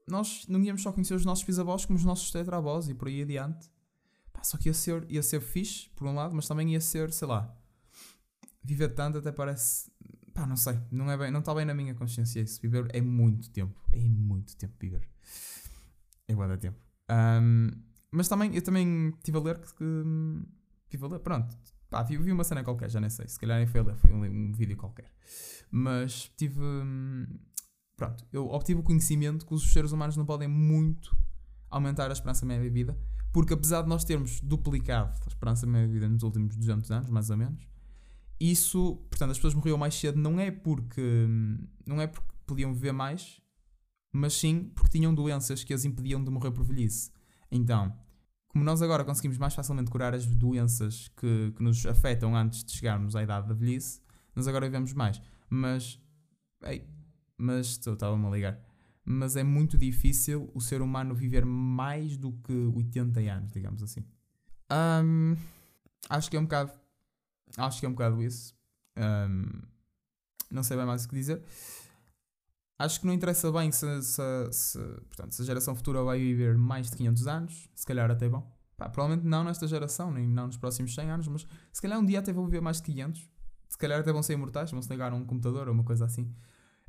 nós 0.08 0.46
não 0.48 0.62
íamos 0.64 0.82
só 0.82 0.92
conhecer 0.92 1.14
os 1.14 1.26
nossos 1.26 1.44
bisavós 1.44 1.86
como 1.86 1.98
os 1.98 2.06
nossos 2.06 2.32
tetravós 2.32 2.90
e 2.90 2.94
por 2.94 3.08
aí 3.08 3.22
adiante. 3.22 3.70
Pá, 4.34 4.44
só 4.44 4.58
que 4.58 4.70
ia 4.70 4.74
ser, 4.74 5.06
ia 5.10 5.22
ser 5.22 5.42
fixe, 5.42 5.90
por 5.96 6.08
um 6.08 6.14
lado, 6.14 6.36
mas 6.36 6.48
também 6.48 6.72
ia 6.72 6.82
ser, 6.82 7.12
sei 7.12 7.28
lá, 7.28 7.56
viver 8.64 8.90
tanto 8.90 9.20
até 9.20 9.32
parece. 9.32 9.92
Pá, 10.34 10.46
não 10.46 10.56
sei, 10.56 10.80
não 10.92 11.12
é 11.12 11.18
bem, 11.18 11.32
não 11.32 11.40
está 11.42 11.54
bem 11.54 11.66
na 11.66 11.74
minha 11.74 11.94
consciência 11.94 12.42
isso. 12.42 12.60
Viver 12.62 12.88
é 12.94 13.02
muito 13.02 13.50
tempo, 13.52 13.80
é 13.94 14.00
muito 14.00 14.56
tempo 14.56 14.74
viver. 14.80 15.08
É 16.28 16.34
boa 16.34 16.48
da 16.48 16.58
tempo. 16.58 16.80
Um, 17.10 17.72
mas 18.12 18.28
também, 18.28 18.56
eu 18.56 18.62
também 18.62 19.10
estive 19.10 19.38
a 19.38 19.42
ler 19.42 19.60
que 19.60 19.84
estive 20.86 21.06
a 21.06 21.08
ler, 21.08 21.20
pronto. 21.20 21.56
Pá, 21.90 22.04
vi, 22.04 22.18
vi 22.18 22.32
uma 22.32 22.44
cena 22.44 22.64
qualquer, 22.64 22.90
já 22.90 23.00
nem 23.00 23.10
sei. 23.10 23.28
Se 23.28 23.40
calhar 23.40 23.58
nem 23.58 23.68
foi 23.68 23.84
foi 23.96 24.12
um, 24.12 24.52
vídeo 24.52 24.78
qualquer. 24.78 25.12
Mas 25.72 26.32
tive. 26.38 26.62
Hum, 26.62 27.26
pronto, 27.98 28.26
eu 28.32 28.48
obtive 28.48 28.80
o 28.80 28.84
conhecimento 28.84 29.46
que 29.46 29.54
os 29.54 29.72
seres 29.72 29.92
humanos 29.92 30.16
não 30.16 30.26
podem 30.26 30.48
muito 30.48 31.16
aumentar 31.70 32.10
a 32.10 32.14
esperança 32.14 32.46
média 32.46 32.64
de 32.64 32.70
vida, 32.70 32.98
porque 33.34 33.54
apesar 33.54 33.82
de 33.82 33.90
nós 33.90 34.04
termos 34.04 34.40
duplicado 34.40 35.16
a 35.26 35.28
esperança 35.28 35.66
média 35.66 35.88
de 35.88 35.94
vida 35.94 36.08
nos 36.08 36.24
últimos 36.24 36.56
200 36.56 36.92
anos, 36.92 37.10
mais 37.10 37.30
ou 37.30 37.38
menos, 37.38 37.68
isso, 38.40 38.96
portanto, 39.10 39.32
as 39.32 39.38
pessoas 39.38 39.54
morriam 39.54 39.78
mais 39.78 39.94
cedo 39.96 40.18
não 40.18 40.40
é 40.40 40.50
porque 40.50 41.28
não 41.86 42.02
é 42.02 42.08
porque 42.08 42.30
podiam 42.46 42.74
viver 42.74 42.92
mais, 42.92 43.42
mas 44.12 44.34
sim 44.34 44.72
porque 44.76 44.98
tinham 44.98 45.14
doenças 45.14 45.64
que 45.64 45.74
as 45.74 45.86
impediam 45.86 46.24
de 46.24 46.32
morrer 46.32 46.52
por 46.52 46.64
velhice. 46.64 47.12
Então, 47.52 47.96
como 48.50 48.64
nós 48.64 48.82
agora 48.82 49.06
conseguimos 49.06 49.38
mais 49.38 49.54
facilmente 49.54 49.90
curar 49.90 50.14
as 50.14 50.26
doenças 50.26 51.08
que, 51.16 51.54
que 51.56 51.64
nos 51.64 51.86
afetam 51.86 52.36
antes 52.36 52.64
de 52.64 52.72
chegarmos 52.72 53.16
à 53.16 53.24
idade 53.24 53.48
da 53.48 53.54
velhice, 53.54 54.02
nós 54.36 54.48
agora 54.48 54.66
vivemos 54.66 54.92
mais. 54.94 55.22
Mas, 55.50 56.00
ei, 56.64 56.88
mas 57.38 57.78
estava-me 57.78 58.26
a 58.26 58.30
ligar. 58.30 58.60
Mas 59.06 59.36
é 59.36 59.44
muito 59.44 59.78
difícil 59.78 60.50
o 60.54 60.60
ser 60.60 60.82
humano 60.82 61.16
viver 61.16 61.46
mais 61.46 62.18
do 62.18 62.32
que 62.32 62.54
80 62.54 63.20
anos, 63.22 63.52
digamos 63.52 63.82
assim. 63.84 64.04
Um, 64.72 65.36
acho 66.10 66.30
que 66.30 66.38
é 66.38 66.40
um 66.40 66.44
bocado. 66.44 66.72
Acho 67.58 67.80
que 67.80 67.86
é 67.86 67.90
um 67.90 67.94
bocado 67.94 68.22
isso. 68.22 68.56
Um, 68.98 69.62
não 70.52 70.64
sei 70.64 70.76
bem 70.76 70.86
mais 70.86 71.06
o 71.06 71.10
que 71.10 71.16
dizer. 71.16 71.44
Acho 72.80 73.02
que 73.02 73.06
não 73.06 73.14
interessa 73.14 73.52
bem 73.52 73.70
se, 73.74 74.02
se, 74.02 74.22
se, 74.52 74.80
portanto, 74.80 75.36
se 75.36 75.42
a 75.42 75.46
geração 75.46 75.76
futura 75.76 76.02
vai 76.02 76.18
viver 76.18 76.58
mais 76.58 76.90
de 76.90 76.96
500 76.96 77.28
anos. 77.28 77.70
Se 77.76 77.86
calhar 77.86 78.10
até 78.10 78.30
bom. 78.30 78.50
Pá, 78.78 78.88
provavelmente 78.88 79.28
não 79.28 79.44
nesta 79.44 79.68
geração, 79.68 80.14
nem 80.14 80.26
não 80.26 80.48
nos 80.48 80.56
próximos 80.56 80.96
100 80.96 81.12
anos, 81.12 81.28
mas 81.28 81.46
se 81.74 81.82
calhar 81.82 82.00
um 82.00 82.06
dia 82.06 82.20
até 82.20 82.32
vão 82.32 82.46
viver 82.46 82.62
mais 82.62 82.78
de 82.78 82.84
500. 82.84 83.30
Se 83.68 83.78
calhar 83.78 84.00
até 84.00 84.14
vão 84.14 84.24
ser 84.24 84.34
imortais, 84.34 84.72
vão 84.72 84.82
se 84.82 84.90
ligar 84.90 85.12
a 85.12 85.16
um 85.16 85.26
computador 85.26 85.68
ou 85.68 85.74
uma 85.74 85.84
coisa 85.84 86.06
assim. 86.06 86.34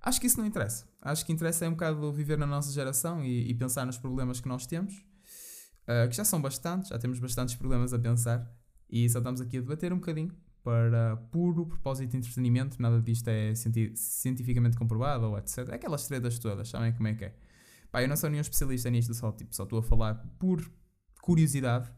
Acho 0.00 0.20
que 0.20 0.28
isso 0.28 0.38
não 0.38 0.46
interessa. 0.46 0.88
Acho 1.02 1.26
que 1.26 1.32
interessa 1.32 1.64
é 1.64 1.68
um 1.68 1.72
bocado 1.72 2.12
viver 2.12 2.38
na 2.38 2.46
nossa 2.46 2.70
geração 2.70 3.24
e, 3.24 3.50
e 3.50 3.54
pensar 3.54 3.84
nos 3.84 3.98
problemas 3.98 4.40
que 4.40 4.48
nós 4.48 4.66
temos, 4.66 4.94
uh, 4.94 6.08
que 6.08 6.14
já 6.14 6.24
são 6.24 6.40
bastantes, 6.40 6.90
já 6.90 6.98
temos 7.00 7.18
bastantes 7.18 7.56
problemas 7.56 7.92
a 7.92 7.98
pensar 7.98 8.48
e 8.88 9.10
só 9.10 9.18
estamos 9.18 9.40
aqui 9.40 9.58
a 9.58 9.60
debater 9.60 9.92
um 9.92 9.96
bocadinho 9.96 10.30
para 10.62 11.16
puro 11.30 11.66
propósito 11.66 12.10
de 12.10 12.18
entretenimento, 12.18 12.80
nada 12.80 13.00
disto 13.00 13.28
é 13.28 13.54
cienti 13.54 13.92
cientificamente 13.96 14.76
comprovado 14.76 15.26
ou 15.26 15.38
etc. 15.38 15.70
Aquelas 15.72 16.06
tretas 16.06 16.38
todas, 16.38 16.68
sabem 16.68 16.92
como 16.92 17.08
é 17.08 17.14
que 17.14 17.24
é? 17.24 17.34
Pá, 17.90 18.02
eu 18.02 18.08
não 18.08 18.16
sou 18.16 18.30
nenhum 18.30 18.42
especialista 18.42 18.90
nisto, 18.90 19.14
só 19.14 19.32
tipo, 19.32 19.54
só 19.54 19.64
estou 19.64 19.80
a 19.80 19.82
falar 19.82 20.14
por 20.38 20.60
curiosidade 21.22 21.90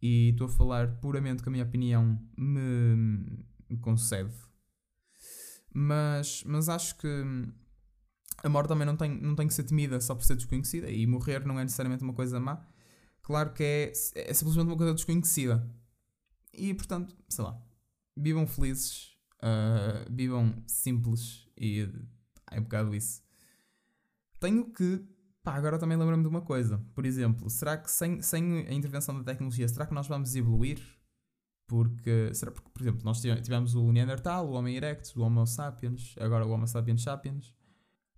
e 0.00 0.30
estou 0.30 0.46
a 0.46 0.50
falar 0.50 1.00
puramente 1.00 1.42
com 1.42 1.50
a 1.50 1.52
minha 1.52 1.64
opinião 1.64 2.18
me, 2.36 3.44
me 3.68 3.78
concede 3.78 4.32
mas, 5.72 6.42
mas 6.44 6.68
acho 6.68 6.96
que 6.96 7.24
a 8.42 8.48
morte 8.48 8.68
também 8.68 8.86
não 8.86 8.96
tem, 8.96 9.10
não 9.20 9.34
tem 9.34 9.46
que 9.46 9.54
ser 9.54 9.64
temida 9.64 10.00
só 10.00 10.14
por 10.14 10.24
ser 10.24 10.34
desconhecida 10.34 10.90
e 10.90 11.06
morrer 11.06 11.44
não 11.46 11.58
é 11.58 11.62
necessariamente 11.62 12.02
uma 12.02 12.12
coisa 12.12 12.40
má. 12.40 12.66
Claro 13.22 13.52
que 13.52 13.62
é, 13.62 13.92
é 14.14 14.34
simplesmente 14.34 14.66
uma 14.66 14.76
coisa 14.76 14.94
desconhecida. 14.94 15.68
E 16.52 16.74
portanto, 16.74 17.14
sei 17.28 17.44
lá, 17.44 17.62
vivam 18.16 18.46
felizes, 18.46 19.16
uh, 19.42 20.10
vivam 20.10 20.62
simples 20.66 21.48
e 21.56 21.88
é 22.50 22.58
um 22.58 22.62
bocado 22.62 22.94
isso. 22.94 23.22
Tenho 24.38 24.64
que. 24.72 25.04
Pá, 25.42 25.54
agora 25.54 25.78
também 25.78 25.96
lembro-me 25.96 26.22
de 26.22 26.28
uma 26.28 26.42
coisa. 26.42 26.78
Por 26.94 27.06
exemplo, 27.06 27.48
será 27.48 27.76
que 27.76 27.90
sem, 27.90 28.20
sem 28.20 28.66
a 28.66 28.72
intervenção 28.72 29.16
da 29.16 29.24
tecnologia, 29.24 29.66
será 29.68 29.86
que 29.86 29.94
nós 29.94 30.06
vamos 30.06 30.34
evoluir? 30.36 30.80
Porque, 31.66 32.34
será 32.34 32.50
porque, 32.50 32.68
por 32.68 32.82
exemplo, 32.82 33.00
nós 33.04 33.20
tivemos 33.20 33.74
o 33.74 33.92
Neandertal, 33.92 34.48
o 34.48 34.52
Homem 34.52 34.76
erectus, 34.76 35.14
o 35.14 35.20
Homo 35.20 35.46
sapiens, 35.46 36.14
agora 36.18 36.44
o 36.44 36.50
Homo 36.50 36.66
sapiens 36.66 37.02
sapiens, 37.02 37.54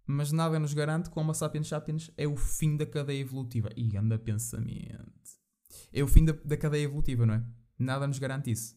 mas 0.07 0.33
nada 0.33 0.59
nos 0.59 0.73
garante 0.73 1.11
que 1.11 1.17
o 1.17 1.21
Homo 1.21 1.35
sapiens 1.35 1.69
sapiens 1.69 2.11
é 2.17 2.27
o 2.27 2.37
fim 2.37 2.77
da 2.77 2.87
cadeia 2.87 3.21
evolutiva. 3.21 3.69
E 3.77 3.97
anda 3.97 4.19
pensamento. 4.19 5.13
É 5.93 6.03
o 6.03 6.09
fim 6.09 6.25
da, 6.25 6.33
da 6.33 6.57
cadeia 6.57 6.85
evolutiva, 6.85 7.27
não 7.27 7.35
é? 7.35 7.45
Nada 7.79 8.07
nos 8.07 8.19
garante 8.19 8.51
isso. 8.51 8.75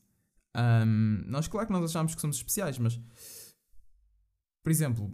Um, 0.55 1.23
nós, 1.27 1.47
claro 1.47 1.67
que 1.67 1.73
nós 1.73 1.83
achamos 1.83 2.15
que 2.15 2.21
somos 2.21 2.37
especiais, 2.37 2.79
mas, 2.79 2.99
por 4.63 4.71
exemplo, 4.71 5.11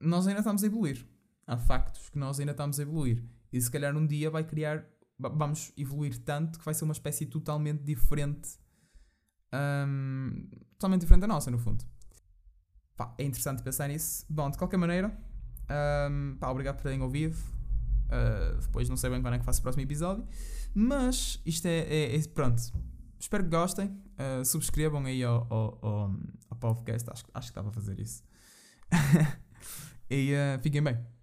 nós 0.00 0.26
ainda 0.26 0.40
estamos 0.40 0.62
a 0.62 0.66
evoluir. 0.66 1.06
Há 1.46 1.56
factos 1.56 2.08
que 2.10 2.18
nós 2.18 2.38
ainda 2.40 2.52
estamos 2.52 2.78
a 2.78 2.82
evoluir. 2.82 3.24
E 3.52 3.60
se 3.60 3.70
calhar 3.70 3.96
um 3.96 4.06
dia 4.06 4.30
vai 4.30 4.44
criar, 4.44 4.84
vamos 5.18 5.72
evoluir 5.76 6.18
tanto 6.18 6.58
que 6.58 6.64
vai 6.64 6.74
ser 6.74 6.84
uma 6.84 6.92
espécie 6.92 7.24
totalmente 7.24 7.82
diferente 7.82 8.58
um, 9.52 10.48
totalmente 10.72 11.02
diferente 11.02 11.22
da 11.22 11.26
nossa, 11.26 11.50
no 11.50 11.58
fundo. 11.58 11.84
Pá, 12.96 13.14
é 13.18 13.24
interessante 13.24 13.62
pensar 13.62 13.88
nisso. 13.88 14.24
Bom, 14.28 14.50
de 14.50 14.58
qualquer 14.58 14.76
maneira, 14.76 15.16
um, 16.10 16.36
pá, 16.38 16.50
obrigado 16.50 16.76
por 16.76 16.82
terem 16.82 17.00
ouvido. 17.00 17.36
Uh, 18.06 18.58
depois 18.60 18.88
não 18.88 18.96
sei 18.96 19.10
bem 19.10 19.20
quando 19.20 19.34
é 19.34 19.38
que 19.38 19.44
faço 19.44 19.60
o 19.60 19.62
próximo 19.62 19.82
episódio. 19.82 20.26
Mas 20.74 21.40
isto 21.44 21.66
é, 21.66 21.78
é, 21.78 22.16
é 22.16 22.28
pronto. 22.28 22.62
Espero 23.18 23.44
que 23.44 23.50
gostem. 23.50 23.86
Uh, 24.18 24.44
subscrevam 24.44 25.04
aí 25.04 25.22
ao, 25.24 25.46
ao, 25.50 25.78
ao, 25.82 26.14
ao 26.50 26.56
podcast. 26.58 27.10
Acho, 27.10 27.24
acho 27.34 27.46
que 27.48 27.50
estava 27.50 27.68
a 27.68 27.72
fazer 27.72 27.98
isso. 27.98 28.22
e 30.10 30.32
uh, 30.32 30.62
fiquem 30.62 30.82
bem. 30.82 31.17